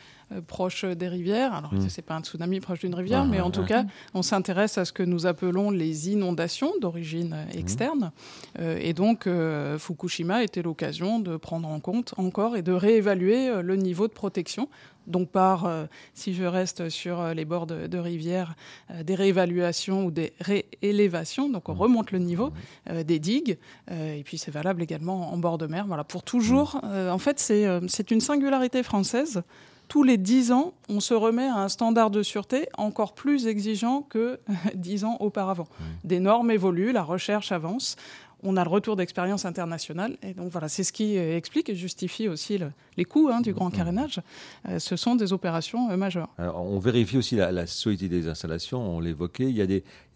proche 0.47 0.85
des 0.85 1.09
rivières. 1.09 1.53
Alors, 1.55 1.75
mmh. 1.75 1.89
c'est 1.89 2.03
pas 2.03 2.15
un 2.15 2.21
tsunami 2.21 2.61
proche 2.61 2.81
d'une 2.81 2.95
rivière, 2.95 3.23
ah, 3.25 3.29
mais 3.29 3.41
en 3.41 3.51
tout 3.51 3.63
ah. 3.65 3.69
cas, 3.69 3.85
on 4.15 4.23
s'intéresse 4.23 4.79
à 4.79 4.85
ce 4.85 4.93
que 4.93 5.03
nous 5.03 5.27
appelons 5.27 5.71
les 5.71 6.11
inondations 6.11 6.73
d'origine 6.81 7.37
externe. 7.55 8.11
Mmh. 8.11 8.61
Euh, 8.61 8.79
et 8.81 8.93
donc, 8.93 9.27
euh, 9.27 9.79
Fukushima 9.79 10.43
était 10.43 10.63
l'occasion 10.63 11.21
de 11.21 11.37
prendre 11.37 11.69
en 11.69 11.81
compte 11.81 12.15
encore 12.17 12.57
et 12.57 12.63
de 12.63 12.73
réévaluer 12.73 13.49
euh, 13.49 13.63
le 13.63 13.77
niveau 13.77 14.09
de 14.09 14.13
protection. 14.13 14.69
Donc, 15.07 15.31
par, 15.31 15.67
euh, 15.67 15.87
si 16.15 16.35
je 16.35 16.45
reste 16.45 16.89
sur 16.89 17.21
euh, 17.21 17.35
les 17.35 17.45
bords 17.45 17.67
de, 17.67 17.87
de 17.87 17.99
rivières, 17.99 18.55
euh, 18.91 19.03
des 19.03 19.15
réévaluations 19.15 20.05
ou 20.05 20.11
des 20.11 20.33
réélévations. 20.41 21.49
Donc, 21.49 21.69
on 21.69 21.75
remonte 21.75 22.13
le 22.13 22.19
niveau 22.19 22.53
euh, 22.89 23.03
des 23.03 23.19
digues. 23.19 23.59
et 23.91 24.23
puis, 24.25 24.39
c'est 24.39 24.51
valable 24.51 24.83
également 24.83 25.33
en 25.33 25.37
bord 25.37 25.59
de 25.59 25.67
mer. 25.67 25.87
Voilà, 25.87 26.05
pour 26.05 26.23
toujours. 26.23 26.81
en 26.85 27.19
fait, 27.19 27.39
c'est 27.41 28.11
une 28.11 28.21
singularité 28.21 28.83
française 28.83 29.43
tous 29.91 30.05
les 30.05 30.19
dix 30.19 30.53
ans, 30.53 30.73
on 30.89 31.01
se 31.01 31.15
remet 31.15 31.49
à 31.49 31.57
un 31.57 31.69
standard 31.69 32.11
de 32.11 32.23
sûreté 32.23 32.69
encore 32.79 33.13
plus 33.13 33.49
exigeant 33.49 34.03
que 34.03 34.39
dix 34.75 35.05
ans 35.05 35.17
auparavant. 35.19 35.67
Mmh. 35.69 35.85
Des 36.05 36.21
normes 36.21 36.51
évoluent, 36.53 36.93
la 36.93 37.03
recherche 37.03 37.51
avance, 37.51 37.97
on 38.45 38.57
a 38.57 38.65
le 38.65 38.71
retour 38.71 38.95
d'expérience 38.95 39.45
internationale. 39.45 40.17
Et 40.23 40.33
donc 40.33 40.51
voilà, 40.53 40.69
c'est 40.69 40.85
ce 40.85 40.93
qui 40.93 41.17
explique 41.17 41.69
et 41.69 41.75
justifie 41.75 42.29
aussi 42.29 42.57
le, 42.57 42.71
les 42.97 43.05
coûts 43.05 43.29
hein, 43.33 43.41
du 43.41 43.53
grand 43.53 43.71
carénage. 43.71 44.21
Euh, 44.69 44.79
ce 44.79 44.95
sont 44.95 45.17
des 45.17 45.33
opérations 45.33 45.91
euh, 45.91 45.97
majeures. 45.97 46.29
Alors, 46.39 46.63
on 46.63 46.79
vérifie 46.79 47.19
aussi 47.19 47.35
la, 47.35 47.53
la, 47.53 47.67
solidité 47.67 48.21
des 48.21 48.29
installations, 48.29 48.97
on 48.97 49.01
l'évoquait. 49.01 49.51
Il, 49.51 49.51
il, 49.51 49.59
y 49.59 49.63
a 49.63 49.67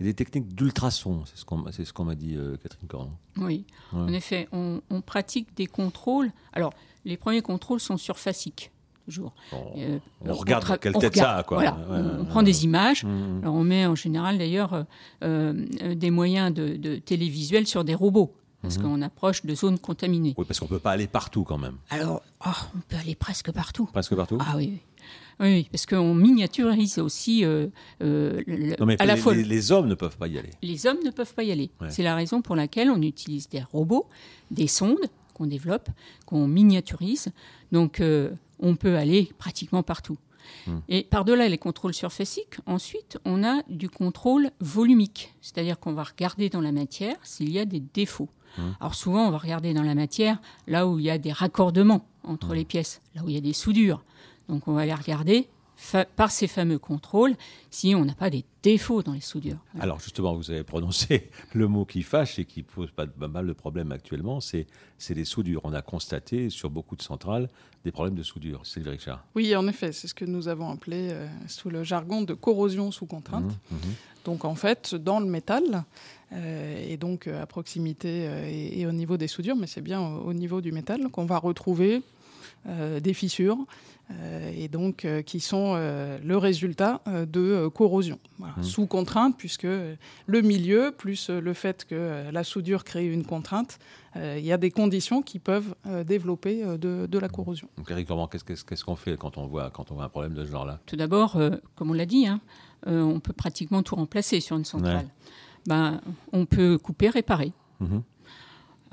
des 0.00 0.14
techniques 0.14 0.54
d'ultrasons, 0.54 1.24
c'est 1.26 1.36
ce 1.36 1.44
qu'on 1.44 1.64
ce 1.70 1.92
qu 1.92 2.02
m'a 2.02 2.14
dit 2.14 2.36
euh, 2.36 2.56
Catherine 2.62 2.88
Coran. 2.88 3.10
Oui, 3.36 3.64
ouais. 3.92 4.00
en 4.00 4.12
effet, 4.12 4.48
on, 4.52 4.80
on 4.88 5.00
pratique 5.00 5.54
des 5.56 5.66
contrôles. 5.66 6.30
Alors, 6.52 6.72
les 7.04 7.16
premiers 7.16 7.42
contrôles 7.42 7.80
sont 7.80 7.96
surfaciques 7.96 8.70
toujours. 9.04 9.32
Bon, 9.50 9.72
euh, 9.76 9.98
on, 10.22 10.30
on 10.30 10.34
regarde 10.34 10.64
on 10.68 10.76
quelle 10.76 10.92
tête 10.92 11.14
regarde, 11.14 11.14
ça 11.14 11.36
a, 11.36 11.42
quoi. 11.42 11.58
Voilà, 11.58 11.76
ouais, 11.90 12.10
on, 12.20 12.24
prend 12.24 12.42
des 12.42 12.64
images. 12.64 13.04
Mmh. 13.04 13.40
Alors 13.42 13.54
on 13.54 13.64
met 13.64 13.86
en 13.86 13.94
général 13.94 14.38
d'ailleurs 14.38 14.74
euh, 14.74 14.84
euh, 15.22 15.94
des 15.94 16.10
moyens 16.10 16.52
de, 16.52 16.76
de 16.76 16.96
télévisuels 16.96 17.66
sur 17.66 17.84
des 17.84 17.94
robots. 17.94 18.34
Parce 18.62 18.78
mmh. 18.78 18.82
qu'on 18.82 19.02
approche 19.02 19.44
de 19.44 19.54
zones 19.54 19.78
contaminées. 19.78 20.34
Oui, 20.38 20.46
parce 20.48 20.58
qu'on 20.58 20.64
ne 20.64 20.70
peut 20.70 20.78
pas 20.78 20.92
aller 20.92 21.06
partout 21.06 21.44
quand 21.44 21.58
même. 21.58 21.76
Alors, 21.90 22.22
oh, 22.46 22.50
on 22.74 22.80
peut 22.88 22.96
aller 22.96 23.14
presque 23.14 23.52
partout. 23.52 23.84
Presque 23.92 24.14
partout 24.14 24.38
Ah 24.40 24.54
oui, 24.56 24.70
oui. 24.72 24.80
Oui, 25.40 25.68
parce 25.70 25.86
qu'on 25.86 26.14
miniaturise 26.14 26.98
aussi 26.98 27.44
euh, 27.44 27.66
euh, 28.02 28.40
non, 28.78 28.86
mais 28.86 29.00
à 29.00 29.06
la 29.06 29.14
les, 29.14 29.20
fois. 29.20 29.34
Les, 29.34 29.42
les, 29.42 29.72
hommes 29.72 29.88
ne 29.88 29.94
peuvent 29.94 30.16
pas 30.16 30.28
y 30.28 30.38
aller. 30.38 30.50
Les 30.62 30.86
hommes 30.86 31.02
ne 31.04 31.10
peuvent 31.10 31.34
pas 31.34 31.42
y 31.42 31.52
aller. 31.52 31.70
Ouais. 31.80 31.90
C'est 31.90 32.02
la 32.02 32.14
raison 32.14 32.40
pour 32.40 32.56
laquelle 32.56 32.90
on 32.90 33.02
utilise 33.02 33.48
des 33.48 33.62
robots, 33.62 34.06
des 34.50 34.68
sondes 34.68 35.06
qu'on 35.34 35.46
développe, 35.46 35.88
qu'on 36.26 36.46
miniaturise. 36.46 37.28
Donc, 37.72 38.00
euh, 38.00 38.30
on 38.58 38.76
peut 38.76 38.96
aller 38.96 39.30
pratiquement 39.38 39.82
partout. 39.82 40.18
Mmh. 40.66 40.72
Et 40.88 41.02
par-delà 41.04 41.48
les 41.48 41.58
contrôles 41.58 41.94
surfaciques, 41.94 42.56
ensuite, 42.66 43.18
on 43.24 43.44
a 43.44 43.62
du 43.68 43.88
contrôle 43.88 44.50
volumique, 44.60 45.34
c'est-à-dire 45.40 45.78
qu'on 45.78 45.92
va 45.92 46.02
regarder 46.02 46.48
dans 46.48 46.60
la 46.60 46.72
matière 46.72 47.16
s'il 47.22 47.50
y 47.50 47.58
a 47.58 47.64
des 47.64 47.80
défauts. 47.80 48.28
Mmh. 48.58 48.62
Alors 48.80 48.94
souvent, 48.94 49.26
on 49.26 49.30
va 49.30 49.38
regarder 49.38 49.74
dans 49.74 49.82
la 49.82 49.94
matière 49.94 50.38
là 50.66 50.86
où 50.86 50.98
il 50.98 51.04
y 51.04 51.10
a 51.10 51.18
des 51.18 51.32
raccordements 51.32 52.06
entre 52.22 52.48
mmh. 52.48 52.54
les 52.54 52.64
pièces, 52.64 53.02
là 53.14 53.22
où 53.24 53.28
il 53.28 53.34
y 53.34 53.38
a 53.38 53.42
des 53.42 53.52
soudures. 53.52 54.04
Donc 54.48 54.68
on 54.68 54.72
va 54.72 54.84
les 54.84 54.94
regarder 54.94 55.48
par 56.16 56.30
ces 56.30 56.46
fameux 56.46 56.78
contrôles 56.78 57.34
si 57.70 57.94
on 57.94 58.04
n'a 58.04 58.14
pas 58.14 58.30
des 58.30 58.44
défauts 58.62 59.02
dans 59.02 59.12
les 59.12 59.20
soudures. 59.20 59.58
Alors 59.78 60.00
justement, 60.00 60.34
vous 60.34 60.50
avez 60.50 60.64
prononcé 60.64 61.30
le 61.52 61.68
mot 61.68 61.84
qui 61.84 62.02
fâche 62.02 62.38
et 62.38 62.44
qui 62.44 62.62
pose 62.62 62.90
pas 62.90 63.06
mal 63.28 63.46
de 63.46 63.52
problèmes 63.52 63.92
actuellement, 63.92 64.40
c'est 64.40 64.66
les 65.10 65.24
soudures. 65.24 65.60
On 65.64 65.72
a 65.72 65.82
constaté 65.82 66.50
sur 66.50 66.70
beaucoup 66.70 66.96
de 66.96 67.02
centrales 67.02 67.48
des 67.84 67.92
problèmes 67.92 68.14
de 68.14 68.22
soudure. 68.22 68.64
Sylvie 68.66 68.90
Richard. 68.90 69.24
Oui, 69.34 69.54
en 69.54 69.68
effet, 69.68 69.92
c'est 69.92 70.08
ce 70.08 70.14
que 70.14 70.24
nous 70.24 70.48
avons 70.48 70.70
appelé 70.70 71.10
euh, 71.10 71.26
sous 71.46 71.68
le 71.68 71.84
jargon 71.84 72.22
de 72.22 72.32
corrosion 72.32 72.90
sous 72.90 73.04
contrainte. 73.04 73.52
Mmh, 73.70 73.74
mmh. 73.74 73.94
Donc 74.24 74.44
en 74.46 74.54
fait, 74.54 74.94
dans 74.94 75.20
le 75.20 75.26
métal, 75.26 75.84
euh, 76.32 76.88
et 76.88 76.96
donc 76.96 77.26
à 77.26 77.46
proximité 77.46 78.26
euh, 78.26 78.48
et, 78.50 78.86
au 78.86 78.92
niveau 78.92 79.16
des 79.16 79.28
soudures, 79.28 79.56
mais 79.56 79.66
c'est 79.66 79.82
bien 79.82 80.00
au, 80.00 80.32
niveau 80.32 80.60
du 80.60 80.72
métal 80.72 81.08
qu'on 81.10 81.26
va 81.26 81.38
retrouver 81.38 82.02
des 82.66 83.14
fissures, 83.14 83.58
euh, 84.10 84.52
et 84.54 84.68
donc 84.68 85.06
euh, 85.06 85.22
qui 85.22 85.40
sont 85.40 85.72
euh, 85.76 86.18
le 86.22 86.36
résultat 86.36 87.00
de 87.06 87.68
corrosion, 87.68 88.18
mmh. 88.38 88.62
sous 88.62 88.86
contrainte, 88.86 89.34
puisque 89.38 89.64
le 89.64 90.42
milieu, 90.42 90.92
plus 90.96 91.30
le 91.30 91.54
fait 91.54 91.86
que 91.86 92.30
la 92.30 92.44
soudure 92.44 92.84
crée 92.84 93.06
une 93.06 93.24
contrainte, 93.24 93.78
il 94.16 94.44
y 94.44 94.52
a 94.52 94.58
des 94.58 94.70
conditions 94.70 95.22
qui 95.22 95.40
peuvent 95.40 95.74
développer 96.06 96.62
de, 96.78 97.18
la 97.18 97.28
corrosion. 97.28 97.68
Donc 97.76 97.90
Eric 97.90 98.08
qu'est-ce 98.46 98.84
qu'on 98.84 98.94
fait 98.94 99.16
quand 99.16 99.38
on, 99.38 99.46
voit, 99.46 99.70
quand 99.70 99.90
on 99.90 99.94
voit 99.94 100.04
un 100.04 100.08
problème 100.08 100.34
de 100.34 100.44
ce 100.44 100.52
genre-là? 100.52 100.78
Tout 100.86 100.94
d'abord, 100.94 101.36
comme 101.74 101.90
on 101.90 101.94
l'a 101.94 102.06
dit, 102.06 102.28
hein, 102.28 102.40
on 102.86 103.18
peut 103.18 103.32
pratiquement 103.32 103.82
tout 103.82 103.96
remplacer 103.96 104.38
sur 104.40 104.56
une 104.56 104.64
centrale. 104.64 105.08
Ben, 105.66 106.00
on 106.32 106.46
peut 106.46 106.78
couper, 106.78 107.08
réparer. 107.08 107.52
Mmh. 107.80 107.98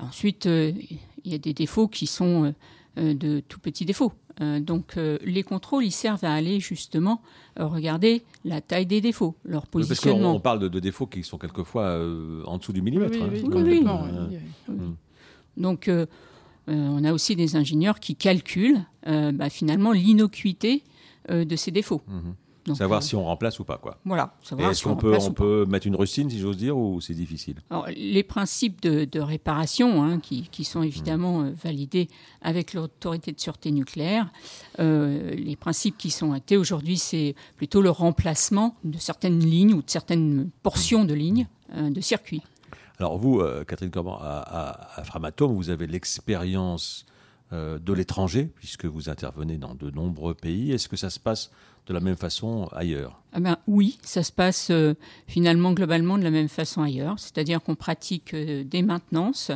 Ensuite, 0.00 0.46
il 0.46 0.98
y 1.24 1.34
a 1.34 1.38
des 1.38 1.52
défauts 1.52 1.86
qui 1.86 2.08
sont 2.08 2.52
de 2.96 3.40
tout 3.40 3.58
petits 3.58 3.84
défauts. 3.84 4.12
Euh, 4.40 4.60
donc 4.60 4.96
euh, 4.96 5.18
les 5.24 5.42
contrôles, 5.42 5.84
ils 5.84 5.92
servent 5.92 6.24
à 6.24 6.32
aller 6.32 6.60
justement 6.60 7.20
euh, 7.58 7.66
regarder 7.66 8.22
la 8.44 8.60
taille 8.60 8.86
des 8.86 9.00
défauts, 9.00 9.34
leur 9.44 9.66
positionnement. 9.66 10.18
Parce 10.18 10.34
qu'on 10.34 10.40
parle 10.40 10.70
de, 10.70 10.80
défauts 10.80 11.06
qui 11.06 11.22
sont 11.22 11.38
quelquefois 11.38 11.98
en 12.46 12.58
dessous 12.58 12.72
du 12.72 12.82
millimètre. 12.82 13.18
Oui, 13.30 13.84
Donc 15.56 15.90
on 16.66 17.04
a 17.04 17.12
aussi 17.12 17.36
des 17.36 17.56
ingénieurs 17.56 18.00
qui 18.00 18.16
calculent 18.16 18.84
bah, 19.06 19.50
finalement 19.50 19.92
l'innocuité 19.92 20.82
de 21.28 21.56
ces 21.56 21.70
défauts. 21.70 22.02
Savoir 22.74 23.00
euh, 23.00 23.02
si 23.02 23.16
on 23.16 23.24
remplace 23.24 23.58
ou 23.58 23.64
pas. 23.64 23.78
Quoi. 23.78 23.98
Voilà. 24.04 24.34
Est-ce 24.58 24.84
qu'on 24.84 24.96
peut, 24.96 25.16
on 25.20 25.32
peut 25.32 25.66
mettre 25.66 25.86
une 25.86 25.96
rustine, 25.96 26.30
si 26.30 26.38
j'ose 26.38 26.56
dire, 26.56 26.76
ou 26.76 27.00
c'est 27.00 27.14
difficile? 27.14 27.56
Les 27.96 28.22
principes 28.22 28.80
de, 28.80 29.20
réparation, 29.20 30.02
hein, 30.02 30.20
qui, 30.20 30.64
sont 30.64 30.82
évidemment 30.82 31.42
euh, 31.42 31.50
validés 31.62 32.08
avec 32.40 32.72
l'autorité 32.72 33.32
de 33.32 33.40
sûreté 33.40 33.72
nucléaire, 33.72 34.30
euh, 34.78 35.34
les 35.34 35.56
principes 35.56 35.98
qui 35.98 36.10
sont 36.10 36.32
actés 36.32 36.56
aujourd'hui, 36.56 36.98
c'est 36.98 37.34
plutôt 37.56 37.82
le 37.82 37.90
remplacement 37.90 38.76
de 38.84 38.98
certaines 38.98 39.40
lignes 39.40 39.74
ou 39.74 39.82
de 39.82 39.90
certaines 39.90 40.50
portions 40.62 41.04
de 41.04 41.14
lignes 41.14 41.46
de 41.74 42.00
circuits. 42.00 42.42
Alors 42.98 43.18
vous, 43.18 43.42
Catherine 43.66 43.90
Corban, 43.90 44.18
à, 44.20 45.00
à, 45.00 45.04
Framatome, 45.04 45.54
vous 45.54 45.70
avez 45.70 45.86
l'expérience 45.86 47.06
de 47.52 47.92
l'étranger, 47.92 48.50
puisque 48.56 48.86
vous 48.86 49.10
intervenez 49.10 49.58
dans 49.58 49.74
de 49.74 49.90
nombreux 49.90 50.34
pays. 50.34 50.72
Est-ce 50.72 50.88
que 50.88 50.96
ça 50.96 51.10
se 51.10 51.20
passe 51.20 51.50
de 51.86 51.94
la 51.94 52.00
même 52.00 52.16
façon 52.16 52.68
ailleurs? 52.72 53.20
Ah 53.32 53.40
ben, 53.40 53.56
Oui, 53.66 53.98
ça 54.02 54.22
se 54.22 54.30
passe 54.30 54.68
euh, 54.70 54.94
finalement 55.26 55.72
globalement 55.72 56.18
de 56.18 56.22
la 56.22 56.30
même 56.30 56.48
façon 56.48 56.82
ailleurs. 56.82 57.18
C'est-à-dire 57.18 57.62
qu'on 57.62 57.74
pratique 57.74 58.34
euh, 58.34 58.62
des 58.64 58.82
maintenances, 58.82 59.50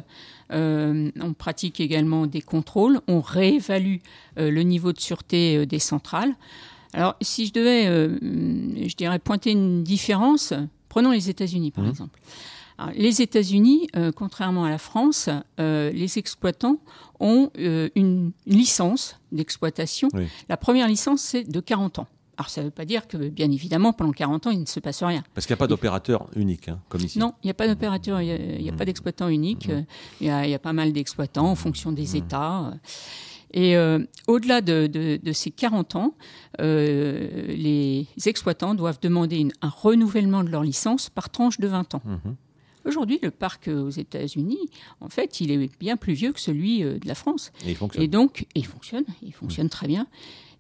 euh, 0.53 1.11
on 1.21 1.35
pratique 1.35 1.81
également 1.81 2.26
des 2.26 2.43
contrôles, 2.43 3.00
on 3.07 3.21
réévalue 3.21 3.99
le 4.37 4.62
niveau 4.62 4.93
de 4.93 5.00
sûreté 5.00 5.67
des 5.67 5.79
centrales. 5.79 6.35
Alors 6.93 7.17
si 7.21 7.47
je 7.47 7.53
devais, 7.53 7.87
je 7.87 8.97
dirais, 8.97 9.19
pointer 9.19 9.53
une 9.53 9.83
différence, 9.83 10.53
prenons 10.88 11.11
les 11.11 11.29
États-Unis 11.31 11.71
par 11.71 11.85
mmh. 11.85 11.88
exemple. 11.88 12.21
Les 12.95 13.23
États-Unis, 13.23 13.88
contrairement 14.16 14.64
à 14.64 14.71
la 14.71 14.78
France, 14.78 15.30
les 15.59 16.18
exploitants 16.18 16.78
ont 17.21 17.50
une, 17.56 18.33
licence 18.47 19.18
d'exploitation. 19.33 20.09
La 20.49 20.56
première 20.56 20.88
licence, 20.88 21.23
c'est 21.23 21.45
de 21.45 21.61
40 21.61 22.00
ans. 22.00 22.06
Alors 22.38 22.50
ça 22.50 22.61
ne 22.61 22.66
veut 22.66 22.73
pas 22.73 22.85
dire 22.85 23.06
que, 23.06 23.16
bien 23.16 23.50
évidemment, 23.50 23.92
pendant 23.92 24.12
40 24.12 24.47
ans, 24.47 24.50
il 24.50 24.61
ne 24.61 24.66
se 24.66 24.78
passe 24.80 25.02
rien. 25.02 25.25
Parce 25.35 25.47
qu'il 25.47 25.54
n'y 25.54 25.59
a 25.59 25.61
pas 25.61 25.66
d'opérateur 25.66 26.26
unique, 26.37 26.68
hein, 26.68 26.80
comme 26.88 27.00
ici. 27.00 27.18
Non, 27.18 27.33
il 27.42 27.47
n'y 27.47 27.50
a 27.50 27.54
pas 27.54 27.66
d'opérateur, 27.66 28.21
il 28.21 28.62
n'y 28.62 28.68
a, 28.68 28.73
pas 28.73 28.85
mmh. 28.85 28.87
d'exploitant 28.87 29.28
unique. 29.28 29.68
Mmh. 29.68 29.85
Il 30.21 30.26
y, 30.26 30.54
a, 30.54 30.59
pas 30.59 30.75
mal 30.75 30.92
d'exploitants 30.92 31.50
en 31.50 31.54
fonction 31.54 31.92
des 31.92 32.12
mmh. 32.12 32.16
États. 32.16 32.75
Et 33.54 33.76
euh, 33.76 34.00
au-delà 34.26 34.61
de, 34.61 35.18
ces 35.33 35.50
40 35.50 35.97
ans, 35.97 36.14
euh, 36.61 37.47
les 37.49 38.06
exploitants 38.26 38.75
doivent 38.75 39.00
demander 39.00 39.49
un 39.62 39.71
renouvellement 39.71 40.45
de 40.45 40.50
leur 40.50 40.62
licence 40.62 41.09
par 41.09 41.30
tranche 41.30 41.59
de 41.59 41.68
20 41.68 41.95
ans. 41.95 42.02
Aujourd'hui, 42.87 43.19
le 43.23 43.31
parc 43.31 43.69
aux 43.69 43.90
États-Unis, 43.90 44.71
en 45.00 45.09
fait, 45.09 45.40
il 45.40 45.50
est 45.50 45.78
bien 45.78 45.97
plus 45.97 46.12
vieux 46.12 46.33
que 46.33 46.40
celui 46.40 46.85
euh, 46.85 46.99
de 46.99 47.09
la 47.09 47.14
France. 47.14 47.52
Et 47.64 47.71
il 47.71 47.76
fonctionne. 47.76 48.02
Et 48.05 48.09
donc, 48.09 48.47
il 48.55 48.64
fonctionne, 48.64 49.05
il 49.23 49.33
fonctionne 49.33 49.69
très 49.69 49.88
bien. 49.88 50.07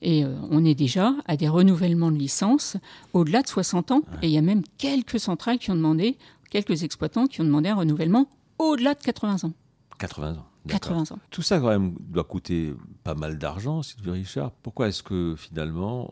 Et 0.02 0.24
euh, 0.24 0.34
on 0.50 0.64
est 0.64 0.74
déjà 0.74 1.14
à 1.26 1.36
des 1.36 1.48
renouvellements 1.48 2.10
de 2.10 2.18
licences 2.18 2.76
au-delà 3.12 3.42
de 3.42 3.48
60 3.48 3.92
ans. 3.92 4.02
Et 4.22 4.26
il 4.26 4.32
y 4.32 4.38
a 4.38 4.42
même 4.42 4.62
quelques 4.76 5.20
centrales 5.20 5.58
qui 5.58 5.70
ont 5.70 5.76
demandé, 5.76 6.18
quelques 6.50 6.82
exploitants 6.82 7.26
qui 7.26 7.40
ont 7.40 7.44
demandé 7.44 7.68
un 7.68 7.76
renouvellement 7.76 8.28
au-delà 8.58 8.94
de 8.94 9.02
80 9.02 9.48
ans. 9.48 9.52
80 9.98 10.32
ans. 10.32 10.46
80 10.68 11.14
ans. 11.14 11.18
Tout 11.30 11.42
ça, 11.42 11.60
quand 11.60 11.68
même, 11.68 11.94
doit 12.00 12.24
coûter 12.24 12.74
pas 13.04 13.14
mal 13.14 13.38
d'argent, 13.38 13.82
Sylvie 13.82 14.10
Richard. 14.10 14.50
Pourquoi 14.50 14.88
est-ce 14.88 15.04
que 15.04 15.36
finalement, 15.38 16.08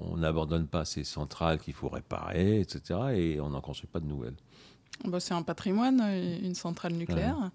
on 0.00 0.16
n'abandonne 0.16 0.66
pas 0.66 0.84
ces 0.84 1.04
centrales 1.04 1.60
qu'il 1.60 1.74
faut 1.74 1.88
réparer, 1.88 2.60
etc., 2.60 3.00
et 3.14 3.40
on 3.40 3.50
n'en 3.50 3.60
construit 3.60 3.88
pas 3.88 4.00
de 4.00 4.06
nouvelles? 4.06 4.34
Bah, 5.04 5.20
C'est 5.20 5.34
un 5.34 5.42
patrimoine, 5.42 6.00
une 6.42 6.54
centrale 6.54 6.92
nucléaire. 6.92 7.50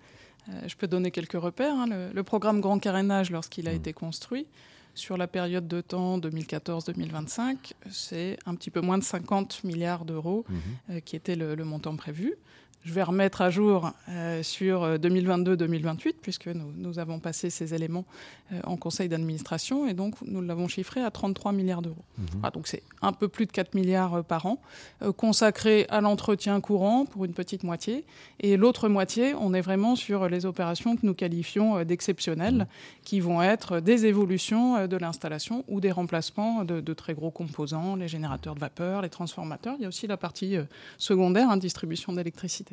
Euh, 0.50 0.68
je 0.68 0.76
peux 0.76 0.88
donner 0.88 1.12
quelques 1.12 1.40
repères. 1.40 1.76
Hein. 1.76 2.10
Le, 2.14 2.24
programme 2.24 2.62
Grand 2.62 2.80
Carénage, 2.80 3.32
lorsqu'il 3.32 3.68
a 3.68 3.72
mmh. 3.72 3.76
été 3.76 3.94
construit, 3.94 4.48
sur 4.96 5.18
la 5.18 5.28
période 5.28 5.68
de 5.68 5.82
temps 5.82 6.18
2014-2025, 6.20 7.74
c'est 7.90 8.38
un 8.46 8.56
petit 8.56 8.72
peu 8.72 8.82
moins 8.82 8.98
de 8.98 9.04
50 9.04 9.64
milliards 9.64 10.06
d'euros 10.06 10.46
mmh. 10.48 10.56
euh, 10.92 11.00
qui 11.00 11.16
était 11.16 11.36
le, 11.36 11.56
montant 11.64 11.96
prévu. 11.96 12.36
Je 12.86 12.94
vais 12.94 13.04
remettre 13.04 13.42
à 13.42 13.50
jour 13.50 13.92
euh, 14.08 14.42
sur 14.42 14.84
2022-2028, 14.98 16.08
euh, 16.08 16.12
puisque 16.22 16.48
nous, 16.48 16.98
avons 16.98 17.20
passé 17.20 17.50
ces 17.50 17.74
éléments 17.74 18.06
euh, 18.54 18.62
en 18.64 18.78
conseil 18.78 19.10
d'administration, 19.10 19.86
et 19.86 19.94
donc 19.94 20.16
nous 20.26 20.42
l'avons 20.42 20.70
chiffré 20.70 21.04
à 21.04 21.12
33 21.12 21.52
milliards 21.52 21.82
d'euros. 21.82 22.06
Mhm. 22.18 22.28
Ah, 22.42 22.52
donc 22.52 22.68
c'est 22.68 22.84
un 23.02 23.12
peu 23.12 23.28
plus 23.28 23.48
de 23.48 23.52
4 23.52 23.74
milliards 23.76 24.24
par 24.24 24.46
an, 24.46 24.62
consacrés 25.18 25.88
à 25.90 26.00
l'entretien 26.00 26.62
courant 26.62 27.06
pour 27.06 27.26
une 27.26 27.34
petite 27.34 27.64
moitié, 27.64 28.06
et 28.40 28.56
l'autre 28.56 28.88
moitié, 28.88 29.34
on 29.34 29.54
est 29.54 29.62
vraiment 29.62 29.98
sur 29.98 30.30
les 30.30 30.46
opérations 30.46 30.96
que 30.96 31.06
nous 31.06 31.14
qualifions 31.14 31.84
d'exceptionnelles, 31.84 32.56
mhm. 32.56 32.68
qui 33.04 33.20
vont 33.20 33.42
être 33.42 33.82
des 33.82 34.06
évolutions 34.06 34.88
de 34.88 34.98
l'installation 34.98 35.66
ou 35.68 35.82
des 35.82 35.92
remplacements 35.92 36.64
de, 36.64 36.94
très 36.94 37.14
gros 37.14 37.32
composants, 37.32 37.98
les 37.98 38.08
générateurs 38.08 38.56
de 38.56 38.62
vapeur, 38.62 39.02
les 39.02 39.10
transformateurs. 39.10 39.76
Il 39.80 39.82
y 39.82 39.86
a 39.86 39.90
aussi 39.90 40.08
la 40.08 40.18
partie 40.18 40.56
secondaire, 40.98 41.50
hein, 41.50 41.58
distribution 41.58 42.14
d'électricité. 42.14 42.69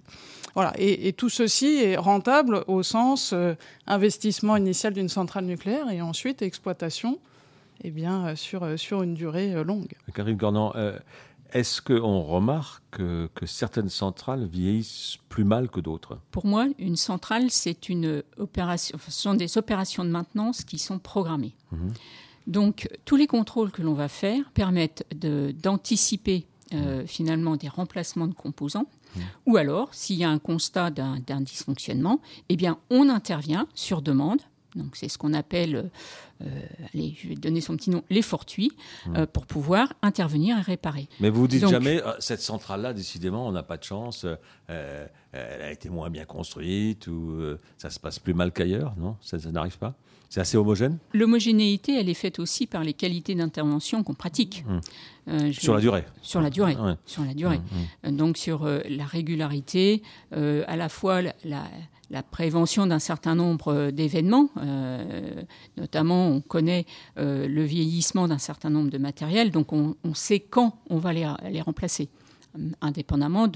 Voilà. 0.57 0.73
Et, 0.79 1.13
tout 1.13 1.29
ceci 1.29 1.67
est 1.67 1.99
rentable 1.99 2.65
au 2.67 2.83
sens 2.83 3.35
euh, 3.35 3.55
investissement 3.87 4.57
initial 4.57 4.95
d'une 4.95 5.11
centrale 5.11 5.45
nucléaire 5.45 5.91
et 5.91 6.01
ensuite 6.01 6.41
exploitation 6.41 7.19
eh 7.85 7.91
bien, 7.91 8.29
euh, 8.29 8.37
sur, 8.37 8.63
euh, 8.63 8.79
sur 8.79 9.03
une 9.03 9.13
durée 9.13 9.63
longue. 9.63 9.93
Karine 10.15 10.39
Cornan, 10.39 10.73
est-ce 11.53 11.83
qu'on 11.83 12.23
remarque 12.23 12.83
que, 12.91 13.29
certaines 13.45 13.91
centrales 13.91 14.47
vieillissent 14.47 15.19
plus 15.29 15.45
mal 15.45 15.69
que 15.69 15.79
d'autres? 15.79 16.19
Pour 16.31 16.47
moi, 16.47 16.67
une 16.79 16.97
centrale, 16.97 17.51
c'est 17.51 17.91
une 17.91 18.23
opération, 18.39 18.97
ce 18.99 19.11
sont 19.11 19.35
des 19.35 19.59
opérations 19.59 20.05
de 20.05 20.11
maintenance 20.11 20.65
qui 20.65 20.79
sont 20.79 20.99
programmées. 20.99 21.55
Mhm. 21.71 21.93
Donc, 22.47 22.89
tous 23.05 23.17
les 23.17 23.27
contrôles 23.27 23.71
que 23.73 23.83
l'on 23.83 23.93
va 23.93 24.09
faire 24.09 24.51
permettent 24.55 25.05
d'anticiper 25.15 26.47
finalement 27.07 27.57
des 27.57 27.69
remplacements 27.69 28.27
de 28.27 28.35
composants 28.35 28.87
ou 29.47 29.57
alors, 29.57 29.95
s'il 29.95 30.17
y 30.17 30.25
a 30.25 30.31
un 30.31 30.39
constat 30.39 30.91
d'un 30.91 31.41
dysfonctionnement, 31.41 32.21
eh 32.49 32.57
bien, 32.57 32.79
on 32.91 33.09
intervient 33.09 33.67
sur 33.75 34.03
demande. 34.03 34.41
Donc, 34.75 34.95
c'est 34.97 35.09
ce 35.09 35.17
qu'on 35.17 35.33
appelle 35.33 35.91
allez, 36.93 37.17
je 37.19 37.29
vais 37.29 37.35
donner 37.35 37.63
son 37.63 37.77
petit 37.77 37.89
nom, 37.89 38.03
les 38.11 38.21
fortuits, 38.21 38.73
mmh. 39.07 39.27
pour 39.33 39.47
pouvoir 39.47 39.95
intervenir 40.03 40.59
et 40.59 40.61
réparer. 40.61 41.09
Mais 41.19 41.31
vous 41.31 41.41
vous 41.41 41.49
dites 41.49 41.67
jamais, 41.67 42.03
cette 42.19 42.43
centrale-là, 42.43 42.93
décidément, 42.93 43.49
on 43.49 43.53
n'a 43.53 43.63
pas 43.63 43.79
de 43.79 43.85
chance, 43.85 44.27
elle 44.69 45.09
a 45.33 45.73
été 45.73 45.89
moins 45.89 46.11
bien 46.11 46.27
construite, 46.27 47.07
ou 47.07 47.39
ça 47.79 47.89
se 47.89 47.99
passe 47.99 48.19
plus 48.19 48.35
mal 48.35 48.53
qu'ailleurs, 48.53 48.95
non? 48.99 49.17
Ça, 49.23 49.39
ça 49.39 49.51
n'arrive 49.51 49.79
pas? 49.79 49.95
C'est 50.29 50.41
assez 50.41 50.57
homogène 50.57 50.99
L'homogénéité, 51.13 51.99
elle 51.99 52.09
est 52.09 52.15
faite 52.15 52.39
aussi 52.39 52.67
par 52.67 52.83
les 52.85 52.93
qualités 52.93 53.35
d'intervention 53.35 54.03
qu'on 54.03 54.15
pratique. 54.15 54.65
Mmh. 54.67 54.81
Euh, 55.29 55.53
sur 55.53 55.75
la 55.75 55.81
durée 55.81 56.05
Sur 56.23 56.41
la 56.41 56.51
durée. 56.51 56.77
Sur 57.05 57.25
la 57.25 57.35
durée. 57.35 57.59
Mmh, 57.59 58.09
mmh. 58.09 58.17
Donc 58.17 58.37
sur 58.37 58.65
euh, 58.65 58.81
la 58.89 59.05
régularité, 59.05 60.03
euh, 60.35 60.65
à 60.67 60.77
la 60.77 60.89
fois 60.89 61.23
la, 61.45 62.23
prévention 62.31 62.87
d'un 62.87 62.99
certain 62.99 63.35
nombre 63.35 63.91
d'événements, 63.91 64.49
notamment 65.77 66.29
on 66.29 66.41
connaît 66.41 66.87
le 67.17 67.63
vieillissement 67.65 68.29
d'un 68.29 68.39
certain 68.39 68.71
nombre 68.71 68.91
de 68.91 68.99
matériels, 68.99 69.51
donc 69.51 69.73
on, 69.73 69.97
sait 70.15 70.39
quand 70.41 70.79
on 70.89 70.99
va 70.99 71.13
les, 71.13 71.29
les 71.51 71.61
remplacer 71.61 72.09
indépendamment 72.81 73.49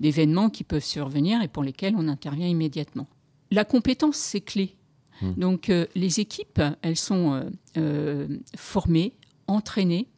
d'événements 0.00 0.48
qui 0.48 0.64
peuvent 0.64 0.82
survenir 0.84 1.42
et 1.42 1.48
pour 1.48 1.62
lesquels 1.62 1.94
on 1.96 2.08
intervient 2.08 2.48
immédiatement. 2.48 3.06
La 3.50 3.64
compétence, 3.64 4.16
c'est 4.16 4.40
clé 4.40 4.77
Hmm. 5.22 5.32
Donc 5.36 5.70
euh, 5.70 5.86
les 5.94 6.20
équipes, 6.20 6.62
elles 6.82 6.96
sont 6.96 7.32
euh, 7.34 7.42
euh, 7.76 8.38
formées, 8.56 9.14
entraînées, 9.46 10.08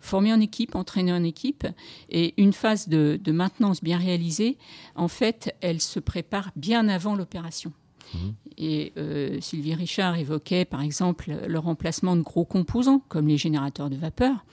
formées 0.00 0.32
en 0.32 0.40
équipe, 0.40 0.74
entraînées 0.74 1.12
en 1.12 1.24
équipe, 1.24 1.66
et 2.10 2.34
une 2.36 2.52
phase 2.52 2.88
de, 2.88 3.18
maintenance 3.30 3.82
bien 3.82 3.98
réalisée, 3.98 4.58
en 4.94 5.08
fait, 5.08 5.54
elle 5.60 5.80
se 5.80 5.98
prépare 5.98 6.50
bien 6.56 6.88
avant 6.88 7.16
l'opération. 7.16 7.72
Hmm. 8.12 8.30
Et 8.58 8.92
Sylvie 9.40 9.74
Richard 9.74 10.16
évoquait 10.16 10.64
par 10.64 10.82
exemple 10.82 11.32
le 11.48 11.58
remplacement 11.58 12.14
de 12.14 12.20
gros 12.20 12.44
composants 12.44 13.02
comme 13.08 13.26
les 13.26 13.38
générateurs 13.38 13.90
de 13.90 13.96
vapeur. 13.96 14.44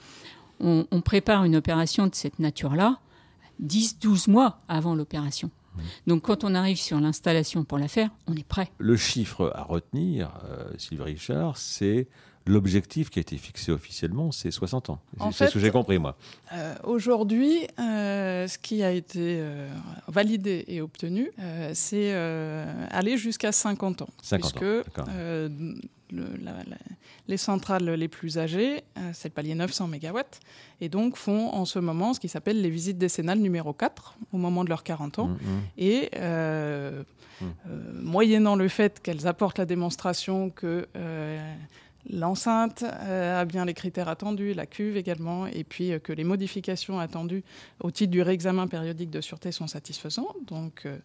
On, 0.59 0.87
on 0.89 1.01
prépare 1.01 1.43
une 1.43 1.55
opération 1.55 2.07
de 2.07 2.15
cette 2.15 2.39
nature-là 2.39 2.99
10-12 3.61 4.31
mois 4.31 4.61
avant 4.67 4.95
l'opération. 4.95 5.51
Donc 6.07 6.23
quand 6.23 6.43
on 6.43 6.55
arrive 6.55 6.77
sur 6.77 6.99
l'installation 6.99 7.63
pour 7.63 7.77
la 7.77 7.87
faire, 7.87 8.09
on 8.27 8.35
est 8.35 8.47
prêt. 8.47 8.71
Le 8.77 8.97
chiffre 8.97 9.51
à 9.55 9.63
retenir, 9.63 10.31
euh, 10.45 10.69
Sylvie 10.77 11.03
Richard, 11.03 11.57
c'est 11.57 12.07
l'objectif 12.47 13.11
qui 13.11 13.19
a 13.19 13.21
été 13.21 13.37
fixé 13.37 13.71
officiellement, 13.71 14.31
c'est 14.31 14.49
60 14.49 14.89
ans. 14.89 14.99
C'est 15.31 15.47
ce 15.47 15.53
que 15.53 15.59
j'ai 15.59 15.69
compris, 15.69 15.99
moi. 15.99 16.17
Euh, 16.53 16.73
aujourd'hui, 16.83 17.67
euh, 17.79 18.47
ce 18.47 18.57
qui 18.57 18.81
a 18.83 18.91
été 18.91 19.43
validé 20.07 20.65
et 20.67 20.81
obtenu, 20.81 21.31
c'est 21.73 22.13
aller 22.89 23.17
jusqu'à 23.17 23.51
50 23.51 24.01
ans. 24.01 24.09
50 24.23 24.53
puisque, 24.53 24.99
ans, 24.99 25.05
les 27.27 27.37
centrales 27.37 27.89
les 27.89 28.07
plus 28.07 28.37
âgées, 28.37 28.83
euh, 28.97 29.11
c'est 29.13 29.29
le 29.29 29.33
palier 29.33 29.55
900 29.55 29.87
MW, 29.87 30.19
et 30.81 30.89
donc 30.89 31.15
font 31.15 31.49
en 31.49 31.65
ce 31.65 31.79
moment 31.79 32.13
ce 32.13 32.19
qui 32.19 32.29
s'appelle 32.29 32.61
les 32.61 32.69
visites 32.69 32.97
décennales 32.97 33.39
numéro 33.39 33.73
4, 33.73 34.17
au 34.33 34.37
moment 34.37 34.63
de 34.63 34.69
leurs 34.69 34.83
40 34.83 35.19
ans. 35.19 35.27
Mmh, 35.27 35.33
mmh. 35.33 35.61
Et 35.77 36.09
euh, 36.15 37.01
mmh. 37.01 37.45
Euh, 37.69 38.01
moyennant 38.01 38.55
le 38.55 38.67
fait 38.67 39.01
qu'elles 39.01 39.27
apportent 39.27 39.57
la 39.57 39.65
démonstration 39.65 40.49
que 40.49 40.87
l'enceinte 42.09 42.83
a 42.83 43.45
bien 43.45 43.65
les 43.65 43.73
critères 43.73 44.09
attendus, 44.09 44.53
la 44.53 44.65
cuve 44.65 44.97
également, 44.97 45.47
et 45.47 45.63
puis 45.63 45.91
que 46.03 46.13
les 46.13 46.23
modifications 46.23 46.99
attendues 46.99 47.43
au 47.79 47.91
titre 47.91 48.11
du 48.11 48.21
réexamen 48.21 48.67
périodique 48.67 49.09
de 49.09 49.21
sûreté 49.21 49.51
sont 49.51 49.67
satisfaisantes. 49.67 50.35
Donc 50.47 50.83
euh, 50.85 50.97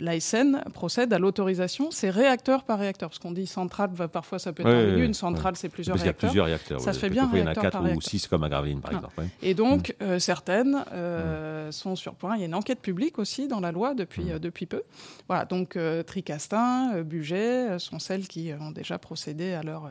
l'ASN 0.00 0.62
procède 0.72 1.12
à 1.12 1.18
l'autorisation, 1.18 1.90
c'est 1.90 2.10
réacteur 2.10 2.64
par 2.64 2.78
réacteur. 2.78 3.08
Parce 3.08 3.18
qu'on 3.18 3.32
dit 3.32 3.46
centrale, 3.46 3.90
parfois 4.12 4.38
ça 4.38 4.52
peut 4.52 4.62
être 4.66 4.98
une 4.98 5.14
centrale, 5.14 5.56
c'est 5.56 5.68
plusieurs 5.68 5.96
réacteurs. 5.96 6.14
Il 6.14 6.24
y 6.24 6.26
a 6.26 6.28
plusieurs 6.28 6.46
réacteurs. 6.46 6.80
Ça 6.80 6.92
se 6.92 6.98
fait 6.98 7.10
bien. 7.10 7.28
Il 7.32 7.40
y 7.40 7.42
en 7.42 7.46
a 7.46 7.54
4 7.54 7.96
ou 7.96 8.00
6 8.00 8.28
comme 8.28 8.44
à 8.44 8.48
Gravelines, 8.48 8.80
par 8.80 8.92
exemple. 8.92 9.22
Et 9.42 9.54
donc, 9.54 9.94
mm. 10.00 10.04
euh, 10.04 10.18
certaines 10.18 10.84
euh, 10.92 11.72
sont 11.72 11.96
sur 11.96 12.14
point. 12.14 12.36
Il 12.36 12.40
y 12.40 12.42
a 12.42 12.46
une 12.46 12.54
enquête 12.54 12.80
publique 12.80 13.18
aussi 13.18 13.48
dans 13.48 13.60
la 13.60 13.72
loi 13.72 13.94
depuis, 13.94 14.24
mm. 14.24 14.38
depuis 14.38 14.66
peu. 14.66 14.82
Voilà, 15.28 15.44
donc 15.44 15.78
Tricastin, 16.06 17.02
Buget 17.02 17.78
sont 17.78 17.98
celles 17.98 18.28
qui 18.28 18.52
ont 18.58 18.70
déjà 18.70 18.98
procédé 18.98 19.52
à 19.52 19.62
leur, 19.62 19.90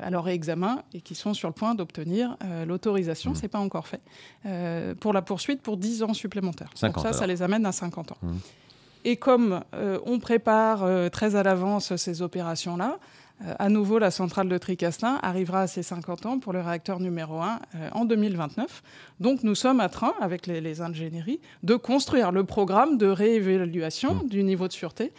à 0.00 0.10
leur 0.10 0.24
réexamen 0.24 0.82
et 0.94 1.00
qui 1.00 1.14
sont 1.14 1.34
sur 1.34 1.48
le 1.48 1.54
point 1.54 1.74
d'obtenir 1.74 2.36
l'autorisation. 2.66 3.32
Mm. 3.32 3.34
Ce 3.36 3.42
n'est 3.42 3.48
pas 3.48 3.60
encore 3.60 3.86
fait. 3.86 4.00
pour 4.96 5.12
la 5.12 5.22
poursuite 5.22 5.62
pour 5.62 5.76
10 5.76 6.02
ans 6.02 6.14
supplémentaires. 6.14 6.70
50, 6.74 6.94
donc 6.94 7.02
ça, 7.02 7.08
alors. 7.08 7.20
ça 7.20 7.26
les 7.26 7.42
amène 7.42 7.66
à 7.66 7.72
50 7.72 8.12
ans. 8.12 8.18
Et 9.04 9.16
comme 9.16 9.60
euh, 9.74 9.98
on 10.06 10.18
prépare 10.18 10.84
euh, 10.84 11.08
très 11.08 11.36
à 11.36 11.42
l'avance 11.42 11.94
ces 11.96 12.22
opérations-là, 12.22 12.98
euh, 13.46 13.54
à 13.58 13.68
nouveau, 13.68 13.98
la 13.98 14.10
centrale 14.10 14.48
de 14.48 14.58
Tricastin 14.58 15.20
arrivera 15.22 15.62
à 15.62 15.66
ses 15.68 15.84
50 15.84 16.26
ans 16.26 16.38
pour 16.40 16.52
le 16.52 16.60
réacteur 16.60 16.98
numéro 16.98 17.40
1 17.40 17.60
en 17.92 18.04
2029. 18.04 18.82
Donc 19.20 19.44
nous 19.44 19.54
sommes 19.54 19.78
à 19.78 19.88
train, 19.88 20.12
avec 20.20 20.48
les, 20.48 20.80
ingénieries, 20.80 21.40
de 21.62 21.76
construire 21.76 22.32
le 22.32 22.42
programme 22.42 22.98
de 22.98 23.06
réévaluation 23.06 24.14
mmh. 24.14 24.28
du 24.28 24.42
niveau 24.42 24.66
de 24.66 24.72
sûreté 24.72 25.12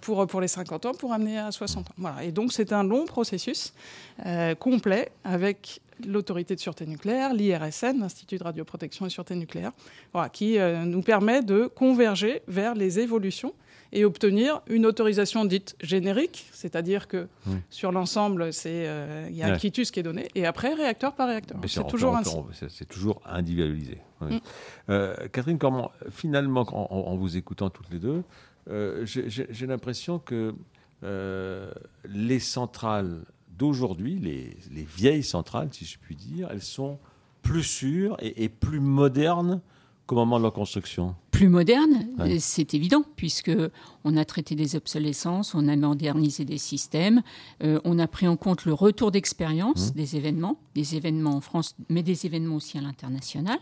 pour, 0.00 0.26
pour 0.26 0.40
les 0.40 0.48
50 0.48 0.86
ans 0.86 0.94
pour 0.94 1.12
amener 1.12 1.38
à 1.38 1.52
60 1.52 1.90
ans. 1.90 1.94
Voilà. 1.98 2.24
Et 2.24 2.32
donc 2.32 2.54
c'est 2.54 2.72
un 2.72 2.84
long 2.84 3.04
processus 3.04 3.74
complet 4.58 5.10
avec 5.24 5.82
l'autorité 6.06 6.54
de 6.54 6.60
sûreté 6.60 6.86
nucléaire, 6.86 7.34
l'IRSN, 7.34 7.98
l'Institut 7.98 8.38
de 8.38 8.44
radioprotection 8.44 9.06
et 9.06 9.10
sûreté 9.10 9.34
nucléaire, 9.34 9.72
qui 10.32 10.58
euh, 10.58 10.84
nous 10.84 11.02
permet 11.02 11.42
de 11.42 11.66
converger 11.66 12.42
vers 12.48 12.74
les 12.74 12.98
évolutions 13.00 13.54
et 13.92 14.04
obtenir 14.04 14.60
une 14.68 14.84
autorisation 14.84 15.46
dite 15.46 15.74
générique, 15.80 16.46
c'est-à-dire 16.52 17.08
que 17.08 17.26
sur 17.70 17.90
l'ensemble, 17.90 18.50
euh, 18.66 19.26
il 19.30 19.36
y 19.36 19.42
a 19.42 19.46
un 19.46 19.56
quitus 19.56 19.90
qui 19.90 20.00
est 20.00 20.02
donné, 20.02 20.28
et 20.34 20.44
après 20.44 20.74
réacteur 20.74 21.14
par 21.14 21.28
réacteur. 21.28 21.58
C'est 21.66 21.86
toujours 21.86 22.14
ainsi. 22.16 22.36
C'est 22.68 22.88
toujours 22.88 23.22
individualisé. 23.24 23.98
Mm. 24.20 24.36
Euh, 24.90 25.14
Catherine 25.32 25.58
comment 25.58 25.90
finalement, 26.10 26.66
en, 26.70 27.16
vous 27.16 27.36
écoutant 27.36 27.70
toutes 27.70 27.90
les 27.90 27.98
deux, 27.98 28.22
j'ai 29.04 29.66
l'impression 29.66 30.18
que 30.18 30.54
les 32.04 32.40
centrales 32.40 33.22
d'aujourd'hui, 33.58 34.18
les, 34.18 34.86
vieilles 34.96 35.22
centrales, 35.22 35.68
si 35.72 35.84
je 35.84 35.98
puis 35.98 36.16
dire, 36.16 36.48
elles 36.50 36.62
sont 36.62 36.98
plus 37.42 37.62
sûres 37.62 38.16
et, 38.20 38.48
plus 38.48 38.80
modernes 38.80 39.60
qu'au 40.06 40.14
moment 40.14 40.38
de 40.38 40.44
leur 40.44 40.52
construction 40.52 41.14
Plus 41.30 41.48
modernes, 41.48 42.08
c'est 42.38 42.72
évident, 42.74 43.04
puisque 43.16 43.52
on 44.04 44.16
a 44.16 44.24
traité 44.24 44.54
des 44.54 44.76
obsolescences, 44.76 45.54
on 45.54 45.68
a 45.68 45.76
modernisé 45.76 46.44
des 46.44 46.58
systèmes, 46.58 47.22
euh, 47.62 47.80
on 47.84 47.98
a 47.98 48.06
pris 48.06 48.26
en 48.26 48.36
compte 48.36 48.64
le 48.64 48.72
retour 48.72 49.10
d'expérience 49.10 49.90
mmh. 49.90 49.96
des 49.96 50.16
événements, 50.16 50.58
des 50.74 50.96
événements 50.96 51.36
en 51.36 51.40
France, 51.40 51.76
mais 51.88 52.02
des 52.02 52.26
événements 52.26 52.56
aussi 52.56 52.78
à 52.78 52.80
l'international. 52.80 53.58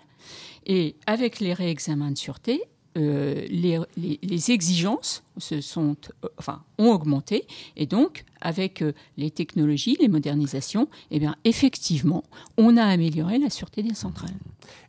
Et 0.67 0.97
avec 1.07 1.41
les 1.41 1.53
réexamens 1.53 2.13
de 2.13 2.19
sûreté, 2.19 2.63
euh, 2.97 3.47
les, 3.51 4.51
exigences 4.51 5.23
se 5.39 5.61
sont, 5.61 5.97
euh, 6.25 6.29
enfin, 6.39 6.63
ont 6.79 6.91
augmenté 6.91 7.47
et 7.77 7.87
donc 7.87 8.25
avec 8.41 8.83
euh, 8.83 8.93
les 9.17 9.31
technologies, 9.31 9.97
les 10.01 10.09
modernisations, 10.09 10.89
eh 11.11 11.19
bien, 11.19 11.37
effectivement, 11.45 12.23
on 12.59 12.77
a 12.77 12.85
amélioré 12.85 13.39
la 13.39 13.51
sûreté 13.51 13.83
des 13.83 13.95
centrales. 13.95 14.35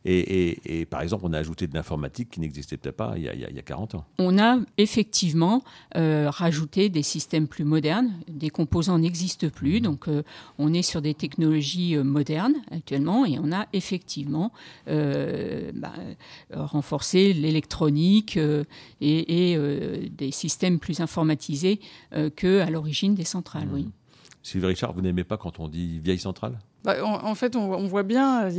Et, 0.04 0.86
par 0.90 1.02
exemple, 1.02 1.24
on 1.26 1.32
a 1.32 1.38
ajouté 1.38 1.66
de 1.66 1.74
l'informatique 1.74 2.30
qui 2.30 2.40
n'existait 2.40 2.76
peut-être 2.76 2.96
pas 2.96 3.14
il 3.16 3.22
y, 3.22 3.28
a, 3.28 3.34
il 3.34 3.40
y, 3.40 3.58
a, 3.58 3.62
40 3.62 3.94
ans. 3.94 4.04
On 4.18 4.38
a 4.38 4.58
effectivement 4.76 5.62
rajouté 5.94 6.88
des 6.88 7.02
systèmes 7.02 7.46
plus 7.46 7.64
modernes. 7.64 8.12
Des 8.26 8.50
composants 8.50 8.98
n'existent 8.98 9.48
plus, 9.48 9.80
mmh. 9.80 9.82
donc 9.82 10.06
on 10.58 10.72
est 10.72 10.82
sur 10.82 11.02
des 11.02 11.14
technologies 11.14 11.96
modernes 11.96 12.56
actuellement 12.70 13.24
et 13.24 13.38
on 13.38 13.52
a 13.52 13.66
effectivement 13.72 14.52
bah, 14.86 15.92
renforcé 16.52 17.32
l'électronique 17.32 18.38
et, 19.00 19.52
et 19.52 20.08
des 20.10 20.30
systèmes 20.38 20.78
plus 20.78 21.00
informatisés 21.00 21.80
euh, 22.14 22.30
qu'à 22.30 22.70
l'origine 22.70 23.14
des 23.14 23.24
centrales. 23.24 23.68
Sylvie 24.42 24.66
Richard, 24.66 24.92
vous 24.94 25.02
n'aimez 25.02 25.24
pas 25.24 25.36
quand 25.36 25.60
on 25.60 25.68
dit 25.68 25.98
vieille 25.98 26.18
centrale? 26.18 26.58
Bah, 26.84 27.04
en, 27.04 27.34
fait, 27.34 27.56
on, 27.56 27.86
voit 27.86 28.04
bien, 28.04 28.48
il 28.48 28.56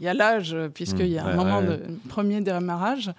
y 0.00 0.08
a, 0.08 0.14
l'âge, 0.14 0.56
puisqu'il 0.74 1.08
y 1.08 1.18
a 1.18 1.24
un 1.24 1.32
mmh. 1.32 1.36
moment 1.36 1.62
de 1.62 1.80
premier 2.08 2.40
démarrage. 2.40 3.10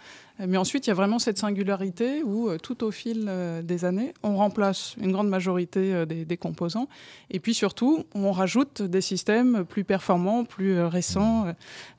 Mais 0.48 0.58
ensuite, 0.58 0.88
il 0.88 0.90
y 0.90 0.92
a 0.92 0.96
vraiment 0.96 1.20
cette 1.20 1.38
singularité 1.38 2.24
où, 2.24 2.50
euh, 2.50 2.58
tout 2.58 2.84
au 2.86 2.92
fil 2.92 3.26
euh, 3.28 3.62
des 3.62 3.84
années, 3.84 4.14
on 4.24 4.38
remplace 4.38 4.96
une 4.98 5.12
grande 5.12 5.28
majorité 5.28 5.94
euh, 5.94 6.06
des, 6.06 6.38
composants. 6.38 6.88
Et 7.30 7.42
puis 7.42 7.54
surtout, 7.54 8.06
on 8.16 8.32
rajoute 8.32 8.82
des 8.82 9.02
systèmes 9.02 9.66
plus 9.66 9.84
performants, 9.84 10.46
plus 10.46 10.82
récents, 10.82 11.54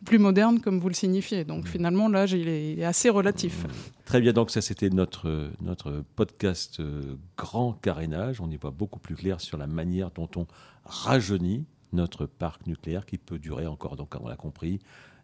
plus 0.06 0.18
modernes, 0.18 0.60
comme 0.60 0.80
vous 0.80 0.88
le 0.88 0.94
signifiez. 0.94 1.44
Donc 1.44 1.66
finalement, 1.68 2.08
l'âge, 2.08 2.32
il, 2.32 2.48
est 2.48 2.84
assez 2.84 3.10
relatif. 3.10 3.66
Très 4.06 4.22
bien, 4.22 4.32
donc 4.32 4.50
ça, 4.50 4.62
c'était 4.62 4.88
notre, 4.88 5.50
notre 5.60 6.02
podcast 6.16 6.80
Grand 7.36 7.74
Carénage. 7.74 8.40
On 8.40 8.50
y 8.50 8.56
voit 8.56 8.70
beaucoup 8.70 8.98
plus 8.98 9.16
clair 9.16 9.40
sur 9.40 9.58
la 9.58 9.66
manière 9.66 10.10
dont 10.12 10.30
on 10.36 10.46
rajeunit 10.86 11.66
notre 11.92 12.26
parc 12.26 12.66
nucléaire 12.66 13.07
qui 13.07 13.18
peut 13.18 13.38
durer 13.38 13.66
encore, 13.66 13.96
donc 13.96 14.14
on 14.20 14.29
l'a 14.29 14.37
compris, 14.37 14.81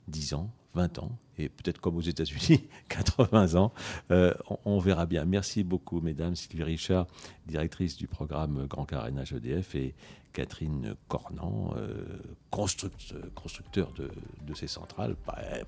10 0.08 0.34
ans, 0.34 0.50
20 0.74 0.98
ans, 0.98 1.18
et 1.38 1.48
peut-être 1.48 1.80
comme 1.80 1.96
aux 1.96 2.02
États-Unis, 2.02 2.64
80 2.88 3.54
ans. 3.54 3.72
Euh, 4.10 4.32
on, 4.64 4.78
verra 4.78 5.06
bien. 5.06 5.24
Merci 5.24 5.64
beaucoup, 5.64 6.00
mesdames. 6.00 6.36
Sylvie 6.36 6.62
Richard, 6.62 7.06
directrice 7.46 7.96
du 7.96 8.06
programme 8.06 8.66
Grand 8.66 8.84
Carénage 8.84 9.32
EDF, 9.32 9.74
et 9.74 9.94
Catherine 10.32 10.96
Cornan, 11.08 11.72
euh, 11.78 12.04
constructeur 12.50 13.90
de, 13.94 14.54
ces 14.54 14.66
centrales, 14.66 15.16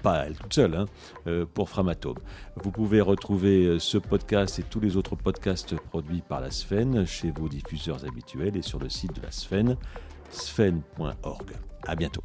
pas, 0.03 0.27
elle 0.27 0.37
toute 0.37 0.53
seule, 0.53 0.75
hein, 0.75 0.87
euh, 1.27 1.47
pour 1.47 1.71
Framatome. 1.71 2.19
Vous 2.63 2.71
pouvez 2.71 3.01
retrouver 3.01 3.79
ce 3.79 3.97
podcast 3.97 4.59
et 4.59 4.63
tous 4.63 4.81
les 4.81 4.99
autres 4.99 5.17
podcasts 5.17 5.75
produits 5.75 6.21
par 6.21 6.41
la 6.41 6.51
Sfen 6.51 7.07
chez 7.07 7.31
vos 7.31 7.49
diffuseurs 7.49 8.05
habituels 8.05 8.59
et 8.59 8.63
sur 8.63 8.79
le 8.79 8.91
site 8.91 9.15
de 9.17 9.23
la 9.23 9.31
Sfen, 9.31 9.79
sfen.org. 10.31 11.53
À 11.87 11.95
bientôt. 11.95 12.23